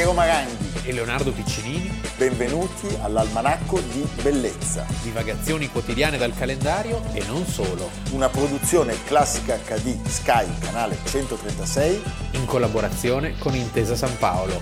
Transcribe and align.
Piero 0.00 0.14
Maranghi 0.14 0.80
e 0.84 0.92
Leonardo 0.94 1.30
Piccinini. 1.30 2.00
Benvenuti 2.16 2.86
all'Almanacco 3.02 3.80
di 3.80 4.02
Bellezza. 4.22 4.86
Divagazioni 5.02 5.68
quotidiane 5.68 6.16
dal 6.16 6.34
calendario 6.34 7.02
e 7.12 7.22
non 7.26 7.44
solo. 7.44 7.90
Una 8.12 8.30
produzione 8.30 8.96
classica 9.04 9.58
HD 9.58 10.02
Sky, 10.06 10.46
canale 10.58 10.96
136. 11.04 12.02
In 12.30 12.46
collaborazione 12.46 13.36
con 13.36 13.54
Intesa 13.54 13.94
San 13.94 14.16
Paolo. 14.16 14.58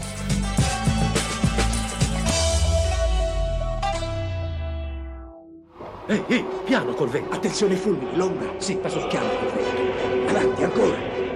Ehi, 6.08 6.24
ehi, 6.26 6.44
piano 6.64 6.94
col 6.94 7.10
vento. 7.10 7.36
Attenzione 7.36 7.74
ai 7.74 7.78
fulmini, 7.78 8.16
l'ombra. 8.16 8.54
Sì, 8.58 8.76
sta 8.80 8.88
soffiando 8.88 9.36
col 9.36 9.52
vento. 9.52 10.30
Avanti, 10.30 10.62
ancora. 10.64 11.27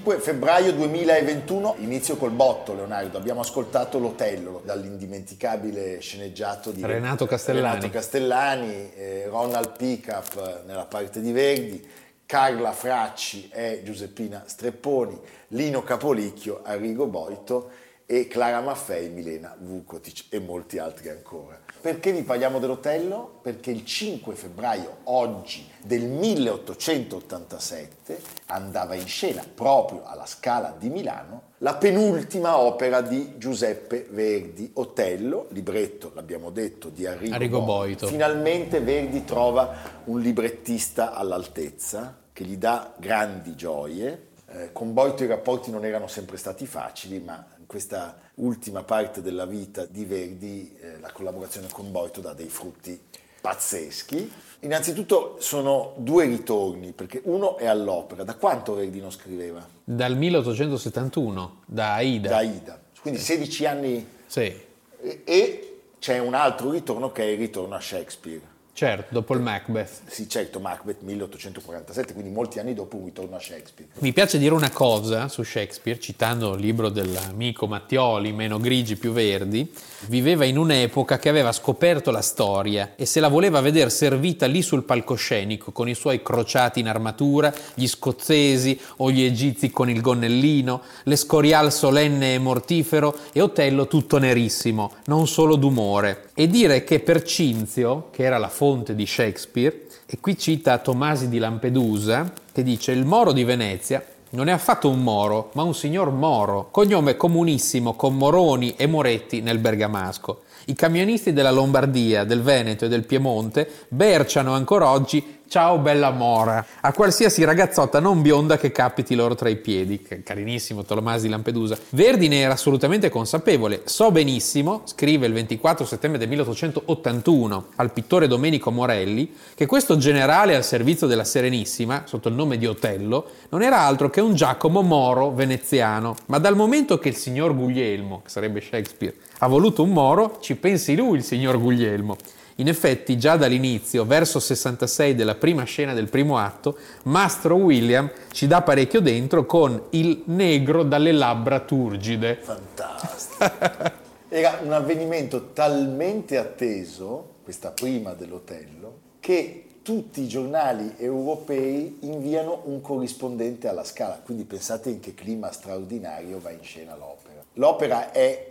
5 0.00 0.18
febbraio 0.20 0.72
2021, 0.72 1.74
inizio 1.80 2.16
col 2.16 2.30
botto 2.30 2.72
Leonardo, 2.72 3.18
abbiamo 3.18 3.40
ascoltato 3.40 3.98
l'Otello 3.98 4.62
dall'indimenticabile 4.64 6.00
sceneggiato 6.00 6.70
di 6.70 6.80
Renato 6.82 7.26
Castellani, 7.26 7.66
Renato 7.66 7.90
Castellani 7.90 8.94
eh, 8.94 9.26
Ronald 9.28 9.76
Pickup 9.76 10.64
nella 10.64 10.86
parte 10.86 11.20
di 11.20 11.32
Verdi, 11.32 11.86
Carla 12.24 12.72
Fracci 12.72 13.50
e 13.52 13.82
Giuseppina 13.84 14.44
Strepponi, 14.46 15.20
Lino 15.48 15.82
Capolicchio, 15.82 16.60
Arrigo 16.62 17.06
Boito 17.06 17.70
e 18.12 18.26
Clara 18.26 18.60
Maffei, 18.60 19.08
Milena 19.08 19.54
Vukotic 19.56 20.24
e 20.30 20.40
molti 20.40 20.78
altri 20.78 21.10
ancora. 21.10 21.56
Perché 21.80 22.10
vi 22.10 22.24
parliamo 22.24 22.58
dell'Otello? 22.58 23.38
Perché 23.40 23.70
il 23.70 23.84
5 23.84 24.34
febbraio, 24.34 24.96
oggi 25.04 25.64
del 25.80 26.08
1887, 26.08 28.20
andava 28.46 28.96
in 28.96 29.06
scena 29.06 29.44
proprio 29.54 30.02
alla 30.06 30.26
Scala 30.26 30.74
di 30.76 30.90
Milano 30.90 31.50
la 31.58 31.76
penultima 31.76 32.58
opera 32.58 33.00
di 33.00 33.38
Giuseppe 33.38 34.08
Verdi, 34.10 34.72
Otello, 34.74 35.46
libretto, 35.50 36.10
l'abbiamo 36.12 36.50
detto, 36.50 36.88
di 36.88 37.06
Arrigo, 37.06 37.36
Arrigo 37.36 37.62
Boito. 37.62 38.08
Finalmente 38.08 38.80
Verdi 38.80 39.24
trova 39.24 40.00
un 40.06 40.18
librettista 40.18 41.14
all'altezza 41.14 42.22
che 42.32 42.42
gli 42.42 42.56
dà 42.56 42.92
grandi 42.98 43.54
gioie. 43.54 44.30
Eh, 44.48 44.72
con 44.72 44.92
Boito 44.92 45.22
i 45.22 45.28
rapporti 45.28 45.70
non 45.70 45.84
erano 45.84 46.08
sempre 46.08 46.38
stati 46.38 46.66
facili, 46.66 47.20
ma 47.20 47.58
questa 47.70 48.18
ultima 48.34 48.82
parte 48.82 49.22
della 49.22 49.46
vita 49.46 49.86
di 49.86 50.04
Verdi 50.04 50.76
eh, 50.80 50.98
la 50.98 51.12
collaborazione 51.12 51.68
con 51.70 51.92
Boito 51.92 52.20
dà 52.20 52.32
dei 52.32 52.48
frutti 52.48 53.00
pazzeschi. 53.40 54.28
Innanzitutto 54.62 55.36
sono 55.38 55.94
due 55.98 56.24
ritorni, 56.24 56.90
perché 56.90 57.20
uno 57.26 57.56
è 57.58 57.66
all'opera. 57.66 58.24
Da 58.24 58.34
quanto 58.34 58.74
Verdi 58.74 58.98
non 58.98 59.12
scriveva? 59.12 59.64
Dal 59.84 60.16
1871, 60.16 61.62
da 61.64 61.92
Aida. 61.94 62.28
Da 62.28 62.40
Ida. 62.40 62.80
Quindi 63.00 63.20
16 63.20 63.66
anni 63.66 64.04
Sì, 64.26 64.52
e, 65.00 65.22
e 65.24 65.80
c'è 66.00 66.18
un 66.18 66.34
altro 66.34 66.72
ritorno 66.72 67.12
che 67.12 67.22
è 67.22 67.26
il 67.26 67.38
ritorno 67.38 67.76
a 67.76 67.80
Shakespeare. 67.80 68.49
Certo, 68.72 69.08
dopo 69.10 69.34
il 69.34 69.40
Macbeth. 69.40 70.02
Sì, 70.06 70.28
certo, 70.28 70.60
Macbeth 70.60 71.00
1847, 71.02 72.12
quindi 72.12 72.30
molti 72.30 72.58
anni 72.58 72.74
dopo 72.74 72.96
un 72.96 73.06
ritorno 73.06 73.36
a 73.36 73.40
Shakespeare. 73.40 73.90
Mi 73.98 74.12
piace 74.12 74.38
dire 74.38 74.54
una 74.54 74.70
cosa 74.70 75.28
su 75.28 75.42
Shakespeare, 75.42 75.98
citando 75.98 76.54
il 76.54 76.60
libro 76.60 76.88
dell'amico 76.88 77.66
Mattioli, 77.66 78.32
Meno 78.32 78.58
grigi 78.58 78.96
più 78.96 79.12
verdi. 79.12 79.70
Viveva 80.06 80.44
in 80.44 80.56
un'epoca 80.56 81.18
che 81.18 81.28
aveva 81.28 81.52
scoperto 81.52 82.10
la 82.10 82.22
storia 82.22 82.92
e 82.96 83.04
se 83.04 83.20
la 83.20 83.28
voleva 83.28 83.60
vedere 83.60 83.90
servita 83.90 84.46
lì 84.46 84.62
sul 84.62 84.84
palcoscenico 84.84 85.72
con 85.72 85.88
i 85.88 85.94
suoi 85.94 86.22
crociati 86.22 86.80
in 86.80 86.88
armatura, 86.88 87.52
gli 87.74 87.86
scozzesi 87.86 88.78
o 88.96 89.10
gli 89.10 89.22
egizi 89.22 89.70
con 89.70 89.90
il 89.90 90.00
gonnellino, 90.00 90.82
l'Escorial 91.04 91.72
solenne 91.72 92.34
e 92.34 92.38
mortifero 92.38 93.16
e 93.32 93.40
Otello 93.40 93.86
tutto 93.86 94.18
nerissimo, 94.18 94.92
non 95.06 95.26
solo 95.26 95.56
d'umore. 95.56 96.29
E 96.40 96.46
dire 96.46 96.84
che 96.84 97.00
per 97.00 97.22
Cinzio, 97.22 98.08
che 98.10 98.22
era 98.22 98.38
la 98.38 98.48
fonte 98.48 98.94
di 98.94 99.04
Shakespeare, 99.04 99.82
e 100.06 100.20
qui 100.20 100.38
cita 100.38 100.78
Tomasi 100.78 101.28
di 101.28 101.36
Lampedusa, 101.36 102.32
che 102.50 102.62
dice 102.62 102.92
il 102.92 103.04
Moro 103.04 103.32
di 103.32 103.44
Venezia 103.44 104.02
non 104.30 104.48
è 104.48 104.52
affatto 104.52 104.88
un 104.88 105.02
Moro, 105.02 105.50
ma 105.52 105.64
un 105.64 105.74
signor 105.74 106.10
Moro, 106.10 106.70
cognome 106.70 107.18
comunissimo 107.18 107.92
con 107.92 108.16
Moroni 108.16 108.74
e 108.76 108.86
Moretti 108.86 109.42
nel 109.42 109.58
Bergamasco. 109.58 110.44
I 110.64 110.72
camionisti 110.72 111.34
della 111.34 111.50
Lombardia, 111.50 112.24
del 112.24 112.40
Veneto 112.40 112.86
e 112.86 112.88
del 112.88 113.04
Piemonte 113.04 113.68
berciano 113.88 114.54
ancora 114.54 114.88
oggi 114.88 115.39
Ciao 115.50 115.78
bella 115.78 116.10
mora, 116.10 116.64
a 116.80 116.92
qualsiasi 116.92 117.42
ragazzotta 117.42 117.98
non 117.98 118.22
bionda 118.22 118.56
che 118.56 118.70
capiti 118.70 119.16
loro 119.16 119.34
tra 119.34 119.48
i 119.48 119.56
piedi. 119.56 120.00
Carinissimo 120.22 120.84
Tomasi 120.84 121.24
di 121.24 121.30
Lampedusa. 121.30 121.76
Verdi 121.88 122.28
ne 122.28 122.38
era 122.38 122.52
assolutamente 122.52 123.08
consapevole. 123.08 123.80
So 123.82 124.12
benissimo, 124.12 124.82
scrive 124.84 125.26
il 125.26 125.32
24 125.32 125.84
settembre 125.84 126.20
del 126.20 126.28
1881 126.28 127.66
al 127.74 127.92
pittore 127.92 128.28
Domenico 128.28 128.70
Morelli, 128.70 129.34
che 129.56 129.66
questo 129.66 129.96
generale 129.96 130.54
al 130.54 130.62
servizio 130.62 131.08
della 131.08 131.24
Serenissima, 131.24 132.04
sotto 132.06 132.28
il 132.28 132.36
nome 132.36 132.56
di 132.56 132.66
Otello, 132.66 133.26
non 133.48 133.62
era 133.62 133.80
altro 133.80 134.08
che 134.08 134.20
un 134.20 134.36
Giacomo 134.36 134.82
Moro 134.82 135.32
veneziano. 135.32 136.14
Ma 136.26 136.38
dal 136.38 136.54
momento 136.54 137.00
che 137.00 137.08
il 137.08 137.16
signor 137.16 137.56
Guglielmo, 137.56 138.20
che 138.22 138.30
sarebbe 138.30 138.60
Shakespeare, 138.60 139.16
ha 139.38 139.48
voluto 139.48 139.82
un 139.82 139.90
Moro, 139.90 140.38
ci 140.40 140.54
pensi 140.54 140.94
lui 140.94 141.16
il 141.16 141.24
signor 141.24 141.58
Guglielmo. 141.58 142.16
In 142.60 142.68
effetti, 142.68 143.16
già 143.16 143.38
dall'inizio, 143.38 144.04
verso 144.04 144.38
66 144.38 145.14
della 145.14 145.34
prima 145.34 145.64
scena 145.64 145.94
del 145.94 146.10
primo 146.10 146.36
atto, 146.36 146.76
Mastro 147.04 147.54
William 147.56 148.10
ci 148.32 148.46
dà 148.46 148.60
parecchio 148.60 149.00
dentro 149.00 149.46
con 149.46 149.84
il 149.90 150.24
negro 150.26 150.82
dalle 150.82 151.12
labbra 151.12 151.60
turgide. 151.60 152.36
Fantastico. 152.36 153.98
Era 154.28 154.60
un 154.62 154.72
avvenimento 154.72 155.52
talmente 155.54 156.36
atteso, 156.36 157.36
questa 157.42 157.70
prima 157.70 158.12
dell'Otello, 158.12 158.98
che 159.20 159.64
tutti 159.80 160.20
i 160.20 160.28
giornali 160.28 160.96
europei 160.98 161.96
inviano 162.00 162.60
un 162.66 162.82
corrispondente 162.82 163.68
alla 163.68 163.84
Scala. 163.84 164.20
Quindi 164.22 164.44
pensate 164.44 164.90
in 164.90 165.00
che 165.00 165.14
clima 165.14 165.50
straordinario 165.50 166.38
va 166.38 166.50
in 166.50 166.62
scena 166.62 166.94
l'opera. 166.94 167.42
L'opera 167.54 168.12
è 168.12 168.49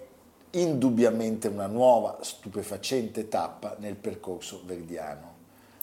indubbiamente 0.52 1.48
una 1.48 1.68
nuova, 1.68 2.18
stupefacente 2.22 3.28
tappa 3.28 3.76
nel 3.80 3.96
percorso 3.96 4.62
verdiano. 4.66 5.38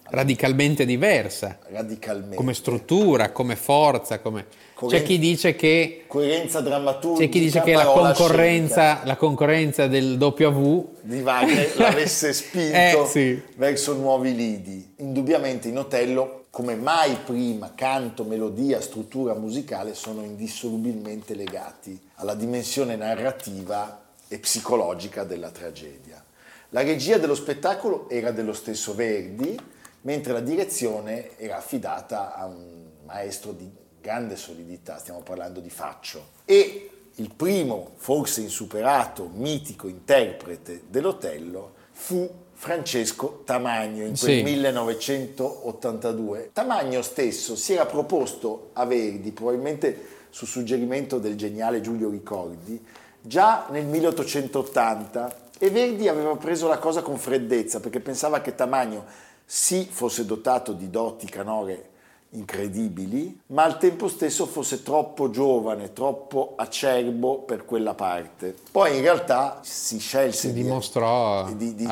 Radicalmente 0.08 0.84
diversa, 0.84 1.58
Radicalmente. 1.68 2.36
come 2.36 2.54
struttura, 2.54 3.32
come 3.32 3.56
forza, 3.56 4.20
come... 4.20 4.46
C'è 4.86 5.02
chi 5.02 5.18
didice 5.18 5.56
che 5.56 6.04
Coerenza 6.06 6.60
drammaturgica. 6.60 7.24
C'è 7.24 7.30
chi 7.30 7.40
dice 7.40 7.60
che 7.62 7.72
la 7.74 7.86
concorrenza, 7.86 9.00
la 9.04 9.16
concorrenza 9.16 9.86
del 9.86 10.16
W 10.20 10.84
di 11.00 11.22
Wagner 11.22 11.72
l'avesse 11.80 12.32
spinto 12.34 12.76
Eh, 12.76 13.06
sì. 13.08 13.42
verso 13.56 13.94
nuovi 13.94 14.34
lidi. 14.36 14.92
Indubbiamente 14.98 15.68
in 15.68 15.78
Otello, 15.78 16.44
come 16.50 16.76
mai 16.76 17.16
prima, 17.24 17.72
canto, 17.74 18.22
melodia, 18.24 18.80
struttura 18.80 19.34
musicale 19.34 19.94
sono 19.94 20.22
indissolubilmente 20.22 21.34
legati 21.34 21.98
alla 22.16 22.34
dimensione 22.34 22.96
narrativa 22.96 24.02
e 24.28 24.38
psicologica 24.38 25.24
della 25.24 25.50
tragedia. 25.50 26.22
La 26.70 26.82
regia 26.82 27.18
dello 27.18 27.34
spettacolo 27.34 28.08
era 28.08 28.30
dello 28.32 28.52
stesso 28.52 28.94
Verdi, 28.94 29.58
mentre 30.02 30.32
la 30.32 30.40
direzione 30.40 31.36
era 31.38 31.56
affidata 31.56 32.34
a 32.34 32.46
un 32.46 32.84
maestro 33.04 33.52
di 33.52 33.68
grande 34.00 34.36
solidità, 34.36 34.98
stiamo 34.98 35.20
parlando 35.20 35.60
di 35.60 35.70
Faccio. 35.70 36.30
E 36.44 36.90
il 37.14 37.30
primo, 37.34 37.92
forse 37.96 38.40
insuperato, 38.40 39.28
mitico 39.32 39.88
interprete 39.88 40.82
dell'Otello 40.88 41.74
fu 41.92 42.28
Francesco 42.52 43.42
Tamagno 43.44 44.04
in 44.04 44.16
quel 44.18 44.38
Sì. 44.38 44.42
1982. 44.42 46.50
Tamagno 46.52 47.02
stesso 47.02 47.54
si 47.56 47.72
era 47.74 47.86
proposto 47.86 48.70
a 48.74 48.84
Verdi, 48.84 49.30
probabilmente 49.32 50.14
su 50.30 50.46
suggerimento 50.46 51.18
del 51.18 51.36
geniale 51.36 51.80
Giulio 51.80 52.10
Ricordi, 52.10 52.84
già 53.26 53.66
nel 53.70 53.84
1880 53.86 55.36
e 55.58 55.70
Verdi 55.70 56.08
aveva 56.08 56.36
preso 56.36 56.68
la 56.68 56.78
cosa 56.78 57.02
con 57.02 57.16
freddezza 57.16 57.80
perché 57.80 58.00
pensava 58.00 58.40
che 58.40 58.54
Tamagno 58.54 59.04
sì 59.44 59.88
fosse 59.90 60.24
dotato 60.26 60.72
di 60.72 60.90
doti 60.90 61.26
canore 61.26 61.90
incredibili, 62.30 63.40
ma 63.48 63.62
al 63.62 63.78
tempo 63.78 64.08
stesso 64.08 64.46
fosse 64.46 64.82
troppo 64.82 65.30
giovane, 65.30 65.92
troppo 65.92 66.52
acerbo 66.56 67.38
per 67.38 67.64
quella 67.64 67.94
parte. 67.94 68.54
Poi 68.70 68.96
in 68.96 69.02
realtà 69.02 69.60
si 69.62 69.98
scelse 69.98 70.48
Si 70.48 70.52
di- 70.52 70.62
dimostrò 70.62 71.44
di, 71.46 71.56
di- 71.56 71.74
di- 71.74 71.86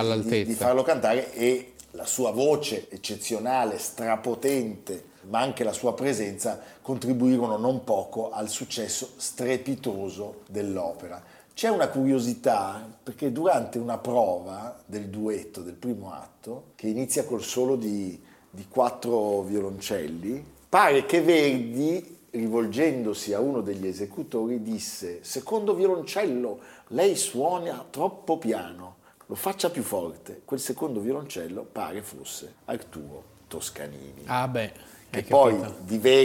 di 0.45 0.55
farlo 0.55 0.83
cantare 0.83 1.33
e 1.33 1.73
la 1.93 2.05
sua 2.05 2.33
voce 2.33 2.89
eccezionale, 2.91 3.79
strapotente, 3.79 5.05
ma 5.29 5.41
anche 5.41 5.65
la 5.65 5.73
sua 5.73 5.95
presenza 5.95 6.61
contribuirono 6.83 7.57
non 7.57 7.85
poco 7.85 8.31
al 8.31 8.49
successo 8.49 9.11
strepitoso 9.17 10.43
dell'opera. 10.49 11.23
C'è 11.55 11.69
una 11.69 11.89
curiosità 11.89 12.85
perché 13.01 13.31
durante 13.31 13.79
una 13.79 13.99
prova 13.99 14.81
del 14.85 15.09
duetto 15.09 15.61
del 15.63 15.75
primo 15.75 16.13
atto, 16.13 16.73
che 16.75 16.89
inizia 16.89 17.25
col 17.25 17.43
solo 17.43 17.77
di, 17.77 18.21
di 18.51 18.67
quattro 18.69 19.43
violoncelli, 19.43 20.45
pare 20.69 21.07
che 21.07 21.21
Verdi, 21.23 22.19
rivolgendosi 22.31 23.33
a 23.33 23.41
uno 23.41 23.61
degli 23.61 23.87
esecutori, 23.87 24.63
disse: 24.63 25.21
Secondo 25.23 25.75
violoncello, 25.75 26.59
lei 26.89 27.15
suona 27.15 27.87
troppo 27.89 28.37
piano, 28.39 28.97
lo 29.27 29.35
faccia 29.37 29.71
più 29.71 29.83
forte. 29.83 30.43
Quel 30.45 30.59
secondo 30.59 30.99
violoncello 30.99 31.63
pare 31.71 32.03
fosse 32.03 32.55
Arturo 32.65 33.23
Toscanini. 33.47 34.25
Ah 34.27 34.49
beh, 34.49 34.73
che 35.15 35.23
poi, 35.23 35.57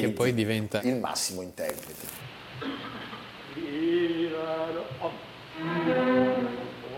Che 0.02 0.10
poi 0.10 0.34
diventa... 0.34 0.82
il 0.82 0.96
massimo 0.96 1.42
interprete. 1.42 2.18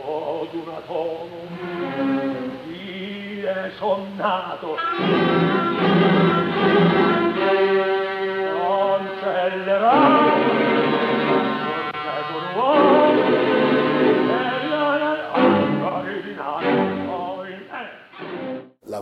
Oh, 0.03 0.47
duratono, 0.51 1.27
vie 2.67 3.71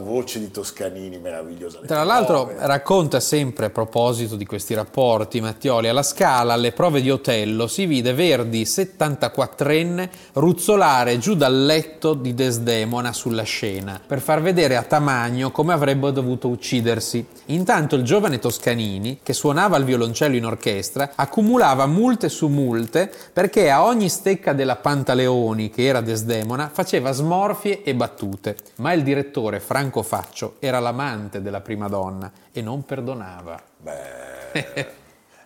voce 0.10 0.40
di 0.40 0.50
Toscanini 0.50 1.20
meravigliosa. 1.20 1.80
Tra 1.86 2.04
l'altro 2.04 2.46
prove. 2.48 2.66
racconta 2.66 3.20
sempre 3.20 3.68
a 3.68 3.70
proposito 3.70 4.36
di 4.36 4.46
questi 4.46 4.74
rapporti 4.74 5.40
Mattioli, 5.40 5.88
alla 5.88 6.04
Scala, 6.04 6.54
alle 6.54 6.72
prove 6.72 7.02
di 7.02 7.12
Otello, 7.12 7.68
si 7.68 7.86
vide 7.86 8.14
Verdi 8.14 8.64
74enne 8.64 10.10
ruzzolare 10.34 11.20
giù 11.20 11.36
dal 11.36 11.66
letto 11.66 12.14
di 12.16 12.34
Desdemona 12.34 13.14
sulla 13.14 13.44
scena 13.44 14.02
per 14.06 14.20
far 14.20 14.42
vedere 14.42 14.76
a 14.76 14.82
Tamagno 14.84 15.52
come 15.52 15.74
avrebbe 15.74 16.12
dovuto 16.12 16.48
uccidersi. 16.48 17.26
Intanto 17.48 17.96
il 17.96 18.04
giovane 18.04 18.40
Toscanini, 18.40 19.20
che 19.22 19.34
suonava 19.34 19.78
il 19.78 19.86
violoncello 19.86 20.36
in 20.36 20.46
orchestra, 20.46 21.12
accumulava 21.16 21.86
multe 21.86 22.30
su 22.30 22.48
multe 22.48 23.12
perché 23.32 23.70
a 23.70 23.84
ogni 23.84 24.10
stecca 24.10 24.54
della 24.54 24.78
Pantaleoni, 24.78 25.70
che 25.70 25.86
era 25.86 26.02
Desdemona, 26.02 26.70
faceva 26.74 27.12
smorfie 27.12 27.84
e 27.84 27.94
battute. 27.94 28.58
Ma 28.78 28.94
il 28.94 29.04
direttore 29.04 29.60
Franco 29.60 29.99
Faccio. 30.02 30.56
Era 30.60 30.80
l'amante 30.80 31.42
della 31.42 31.62
prima 31.62 31.88
donna 31.88 32.32
e 32.52 32.62
non 32.62 32.86
perdonava. 32.86 33.62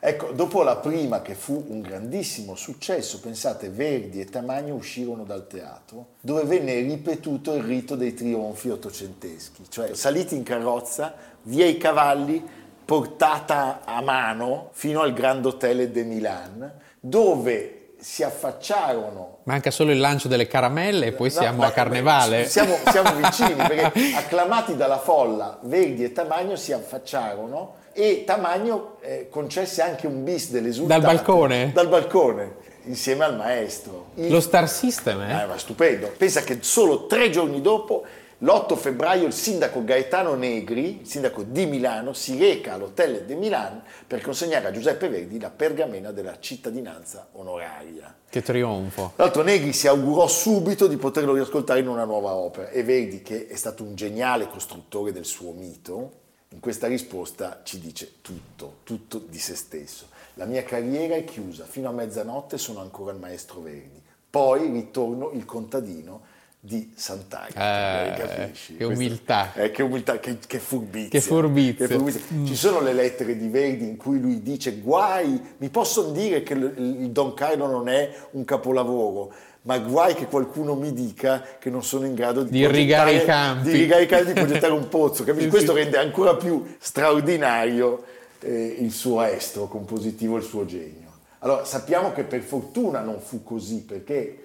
Ecco, 0.05 0.33
dopo 0.33 0.63
la 0.63 0.75
prima 0.75 1.21
che 1.21 1.33
fu 1.33 1.63
un 1.69 1.79
grandissimo 1.79 2.55
successo, 2.55 3.21
pensate, 3.21 3.69
Verdi 3.69 4.19
e 4.19 4.25
Tamagno 4.25 4.75
uscirono 4.75 5.23
dal 5.23 5.47
teatro, 5.47 6.07
dove 6.19 6.43
venne 6.43 6.81
ripetuto 6.81 7.53
il 7.53 7.63
rito 7.63 7.95
dei 7.95 8.13
trionfi 8.13 8.67
ottocenteschi, 8.67 9.63
cioè 9.69 9.93
saliti 9.93 10.35
in 10.35 10.43
carrozza, 10.43 11.13
via 11.43 11.65
i 11.65 11.77
cavalli, 11.77 12.45
portata 12.83 13.85
a 13.85 14.01
mano 14.01 14.71
fino 14.73 14.99
al 14.99 15.13
Grand 15.13 15.45
Hotel 15.45 15.89
de 15.89 16.03
Milan, 16.03 16.73
dove 16.99 17.82
si 18.03 18.21
affacciarono 18.21 19.37
Manca 19.43 19.71
solo 19.71 19.91
il 19.91 19.99
lancio 19.99 20.27
delle 20.27 20.45
caramelle 20.47 21.07
e 21.07 21.11
poi 21.13 21.29
No, 21.33 21.39
siamo 21.39 21.61
beh, 21.61 21.67
a 21.67 21.71
Carnevale. 21.71 22.45
Siamo, 22.47 22.77
siamo 22.91 23.13
vicini 23.15 23.53
perché 23.55 24.15
acclamati 24.15 24.75
dalla 24.75 24.99
folla, 24.99 25.57
Verdi 25.61 26.03
e 26.03 26.11
Tamagno 26.11 26.55
si 26.57 26.73
affacciarono 26.73 27.75
e 27.93 28.23
Tamagno 28.25 28.97
eh, 29.01 29.27
concesse 29.29 29.81
anche 29.81 30.07
un 30.07 30.23
bis 30.23 30.49
dell'esultante. 30.49 31.05
Dal 31.05 31.15
balcone? 31.15 31.71
Dal 31.73 31.87
balcone, 31.87 32.55
insieme 32.85 33.23
al 33.23 33.35
maestro. 33.37 34.07
Il- 34.15 34.31
Lo 34.31 34.41
Star 34.41 34.67
System, 34.69 35.21
eh? 35.21 35.33
Ah, 35.33 35.45
ma 35.45 35.57
stupendo. 35.57 36.11
Pensa 36.17 36.41
che 36.41 36.57
solo 36.61 37.05
tre 37.05 37.29
giorni 37.29 37.61
dopo, 37.61 38.03
l'8 38.43 38.75
febbraio, 38.75 39.25
il 39.25 39.31
sindaco 39.31 39.85
Gaetano 39.85 40.35
Negri, 40.35 40.99
sindaco 41.03 41.43
di 41.43 41.65
Milano, 41.65 42.11
si 42.11 42.37
reca 42.37 42.73
all'hotel 42.73 43.23
di 43.23 43.35
Milano 43.35 43.83
per 44.05 44.19
consegnare 44.19 44.67
a 44.67 44.71
Giuseppe 44.71 45.07
Verdi 45.07 45.39
la 45.39 45.49
pergamena 45.49 46.11
della 46.11 46.37
cittadinanza 46.41 47.29
onoraria. 47.33 48.13
Che 48.29 48.41
trionfo. 48.41 49.13
Tra 49.15 49.23
l'altro 49.23 49.43
Negri 49.43 49.71
si 49.71 49.87
augurò 49.87 50.27
subito 50.27 50.87
di 50.87 50.97
poterlo 50.97 51.33
riascoltare 51.33 51.79
in 51.79 51.87
una 51.87 52.03
nuova 52.03 52.33
opera 52.33 52.67
e 52.67 52.83
Verdi, 52.83 53.21
che 53.21 53.47
è 53.47 53.55
stato 53.55 53.83
un 53.83 53.95
geniale 53.95 54.49
costruttore 54.49 55.13
del 55.13 55.25
suo 55.25 55.53
mito, 55.53 56.19
in 56.49 56.59
questa 56.59 56.87
risposta 56.87 57.61
ci 57.63 57.79
dice 57.79 58.15
tutto, 58.19 58.79
tutto 58.83 59.19
di 59.19 59.39
se 59.39 59.55
stesso. 59.55 60.07
La 60.33 60.45
mia 60.45 60.63
carriera 60.63 61.15
è 61.15 61.23
chiusa, 61.23 61.63
fino 61.63 61.87
a 61.87 61.93
mezzanotte 61.93 62.57
sono 62.57 62.81
ancora 62.81 63.13
il 63.13 63.19
maestro 63.19 63.61
Verdi, 63.61 64.01
poi 64.29 64.69
ritorno 64.69 65.31
il 65.31 65.45
contadino 65.45 66.31
di 66.65 66.93
Sant'Agata. 66.95 68.15
Eh, 68.15 68.19
capisci? 68.21 68.77
che 68.77 68.85
Questo- 68.85 69.03
umiltà. 69.03 69.53
eh, 69.53 69.71
che 69.71 69.83
umiltà, 69.83 70.19
che, 70.19 70.37
che 70.47 70.59
furbizia. 70.59 71.09
Che 71.09 71.19
furbizia. 71.19 71.87
Che 71.87 71.93
furbizia. 71.93 72.21
Ci 72.45 72.55
sono 72.55 72.79
le 72.79 72.93
lettere 72.93 73.35
di 73.35 73.49
Verdi 73.49 73.83
in 73.85 73.97
cui 73.97 74.17
lui 74.21 74.41
dice 74.41 74.77
guai, 74.79 75.41
mi 75.57 75.67
possono 75.67 76.11
dire 76.11 76.41
che 76.41 76.53
il, 76.53 76.73
il 77.01 77.09
Don 77.09 77.33
Carlo 77.33 77.67
non 77.67 77.89
è 77.89 78.09
un 78.31 78.45
capolavoro, 78.45 79.33
ma 79.63 79.77
guai 79.79 80.13
che 80.15 80.25
qualcuno 80.27 80.75
mi 80.75 80.93
dica 80.93 81.43
che 81.59 81.69
non 81.69 81.83
sono 81.83 82.05
in 82.05 82.13
grado 82.15 82.43
di, 82.43 82.51
Di 82.51 82.59
irrigare 82.59 83.13
i 83.15 83.25
campi. 83.25 83.69
Di 83.69 83.77
irrigare 83.79 84.03
i 84.03 84.07
campi, 84.07 84.27
di 84.27 84.33
progettare 84.39 84.71
un 84.71 84.87
pozzo. 84.87 85.25
capisci? 85.25 85.49
Questo 85.49 85.73
rende 85.73 85.97
ancora 85.97 86.35
più 86.37 86.63
straordinario 86.79 88.03
eh, 88.39 88.77
il 88.79 88.91
suo 88.93 89.21
estro 89.21 89.67
compositivo, 89.67 90.37
il 90.37 90.43
suo 90.43 90.65
genio. 90.65 91.11
Allora 91.39 91.65
sappiamo 91.65 92.13
che 92.13 92.23
per 92.23 92.39
fortuna 92.39 93.01
non 93.01 93.19
fu 93.19 93.43
così, 93.43 93.83
perché 93.85 94.37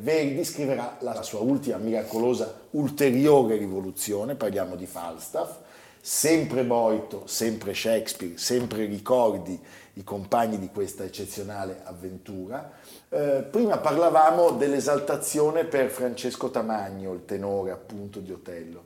Verdi 0.00 0.44
scriverà 0.44 0.96
la 1.00 1.22
sua 1.22 1.40
ultima 1.40 1.76
miracolosa 1.78 2.66
ulteriore 2.70 3.56
rivoluzione, 3.56 4.34
parliamo 4.34 4.76
di 4.76 4.86
Falstaff, 4.86 5.56
sempre 6.00 6.62
Boito, 6.64 7.26
sempre 7.26 7.74
Shakespeare, 7.74 8.38
sempre 8.38 8.84
ricordi 8.84 9.58
i 9.94 10.04
compagni 10.04 10.58
di 10.58 10.68
questa 10.68 11.04
eccezionale 11.04 11.80
avventura. 11.82 12.70
Eh, 13.08 13.44
prima 13.50 13.78
parlavamo 13.78 14.52
dell'esaltazione 14.52 15.64
per 15.64 15.90
Francesco 15.90 16.50
Tamagno, 16.50 17.12
il 17.12 17.24
tenore 17.24 17.72
appunto 17.72 18.20
di 18.20 18.32
Otello. 18.32 18.84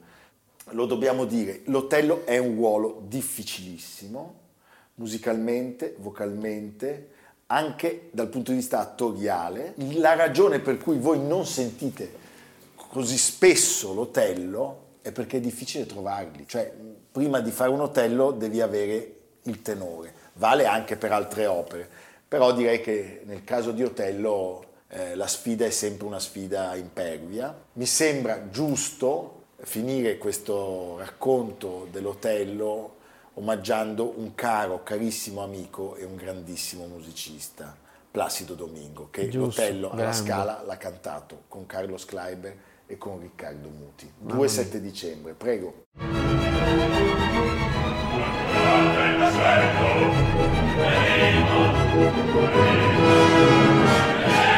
Lo 0.70 0.87
dobbiamo 0.87 1.26
dire, 1.26 1.61
l'Otello 1.64 2.25
è 2.25 2.38
un 2.38 2.54
ruolo 2.54 3.02
difficilissimo, 3.07 4.35
musicalmente, 4.95 5.97
vocalmente, 5.99 7.09
anche 7.52 8.09
dal 8.12 8.28
punto 8.28 8.50
di 8.50 8.56
vista 8.56 8.80
attoriale. 8.80 9.75
La 9.94 10.14
ragione 10.14 10.59
per 10.59 10.78
cui 10.78 10.99
voi 10.99 11.21
non 11.21 11.44
sentite 11.44 12.21
così 12.75 13.16
spesso 13.16 13.92
l'Otello 13.92 14.80
è 15.02 15.12
perché 15.12 15.37
è 15.37 15.40
difficile 15.40 15.87
trovarli. 15.87 16.47
Cioè, 16.47 16.73
prima 17.11 17.40
di 17.40 17.50
fare 17.50 17.71
un 17.71 17.80
Otello 17.80 18.30
devi 18.30 18.61
avere 18.61 19.16
il 19.42 19.61
tenore. 19.62 20.12
Vale 20.35 20.66
anche 20.66 20.97
per 20.97 21.12
altre 21.12 21.47
opere. 21.47 21.88
Però 22.26 22.52
direi 22.52 22.80
che 22.80 23.23
nel 23.25 23.44
caso 23.44 23.73
di 23.73 23.82
Otello 23.82 24.64
eh, 24.88 25.14
la 25.14 25.26
sfida 25.26 25.66
è 25.66 25.71
sempre 25.71 26.06
una 26.06 26.18
sfida 26.18 26.75
impervia. 26.75 27.54
Mi 27.75 27.87
sembra 27.87 28.49
giusto 28.50 29.40
finire 29.62 30.16
questo 30.16 30.97
racconto 30.99 31.88
dell'Otello 31.90 33.00
omaggiando 33.35 34.19
un 34.19 34.35
caro, 34.35 34.83
carissimo 34.83 35.43
amico 35.43 35.97
e 35.97 36.05
un 36.05 36.17
grandissimo 36.17 36.87
musicista, 36.87 37.77
Placido 38.11 38.55
Domingo, 38.55 39.09
che 39.11 39.29
Giusto, 39.29 39.61
l'Otello 39.61 39.91
alla 39.91 40.03
grande. 40.03 40.17
Scala 40.17 40.62
l'ha 40.67 40.77
cantato 40.77 41.43
con 41.49 41.65
Carlos 41.67 42.05
Kleiber 42.05 42.57
e 42.87 42.99
con 42.99 43.21
Riccardo 43.21 43.69
Muti. 43.71 44.12
2-7 44.27 44.77
dicembre, 44.77 45.33
prego. 45.33 45.87
E 54.45 54.51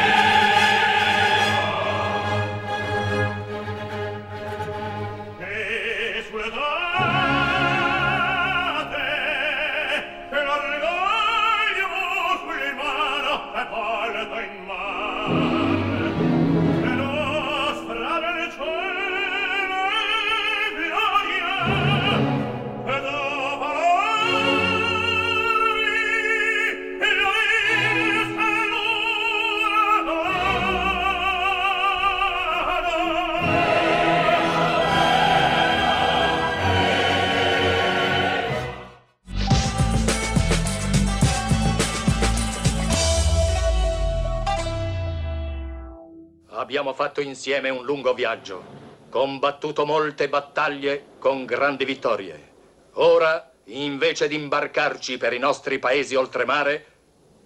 Abbiamo 46.85 47.03
fatto 47.03 47.23
insieme 47.23 47.71
un 47.71 47.83
lungo 47.83 48.13
viaggio, 48.13 48.63
combattuto 49.09 49.87
molte 49.87 50.29
battaglie 50.29 51.13
con 51.19 51.47
grandi 51.47 51.87
vittorie. 51.87 52.53
Ora, 52.97 53.53
invece 53.69 54.29
di 54.29 54.35
imbarcarci 54.35 55.17
per 55.17 55.33
i 55.33 55.39
nostri 55.39 55.79
paesi 55.79 56.15
oltremare, 56.15 56.87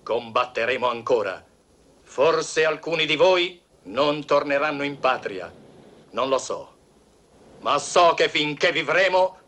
combatteremo 0.03 0.89
ancora. 0.89 1.41
Forse 2.03 2.65
alcuni 2.65 3.07
di 3.07 3.15
voi 3.15 3.63
non 3.83 4.25
torneranno 4.25 4.83
in 4.83 4.99
patria, 4.99 5.55
non 6.11 6.29
lo 6.29 6.39
so. 6.39 6.75
Ma 7.61 7.79
so 7.79 8.15
che 8.15 8.29
finché 8.29 8.73
vivremo, 8.73 9.39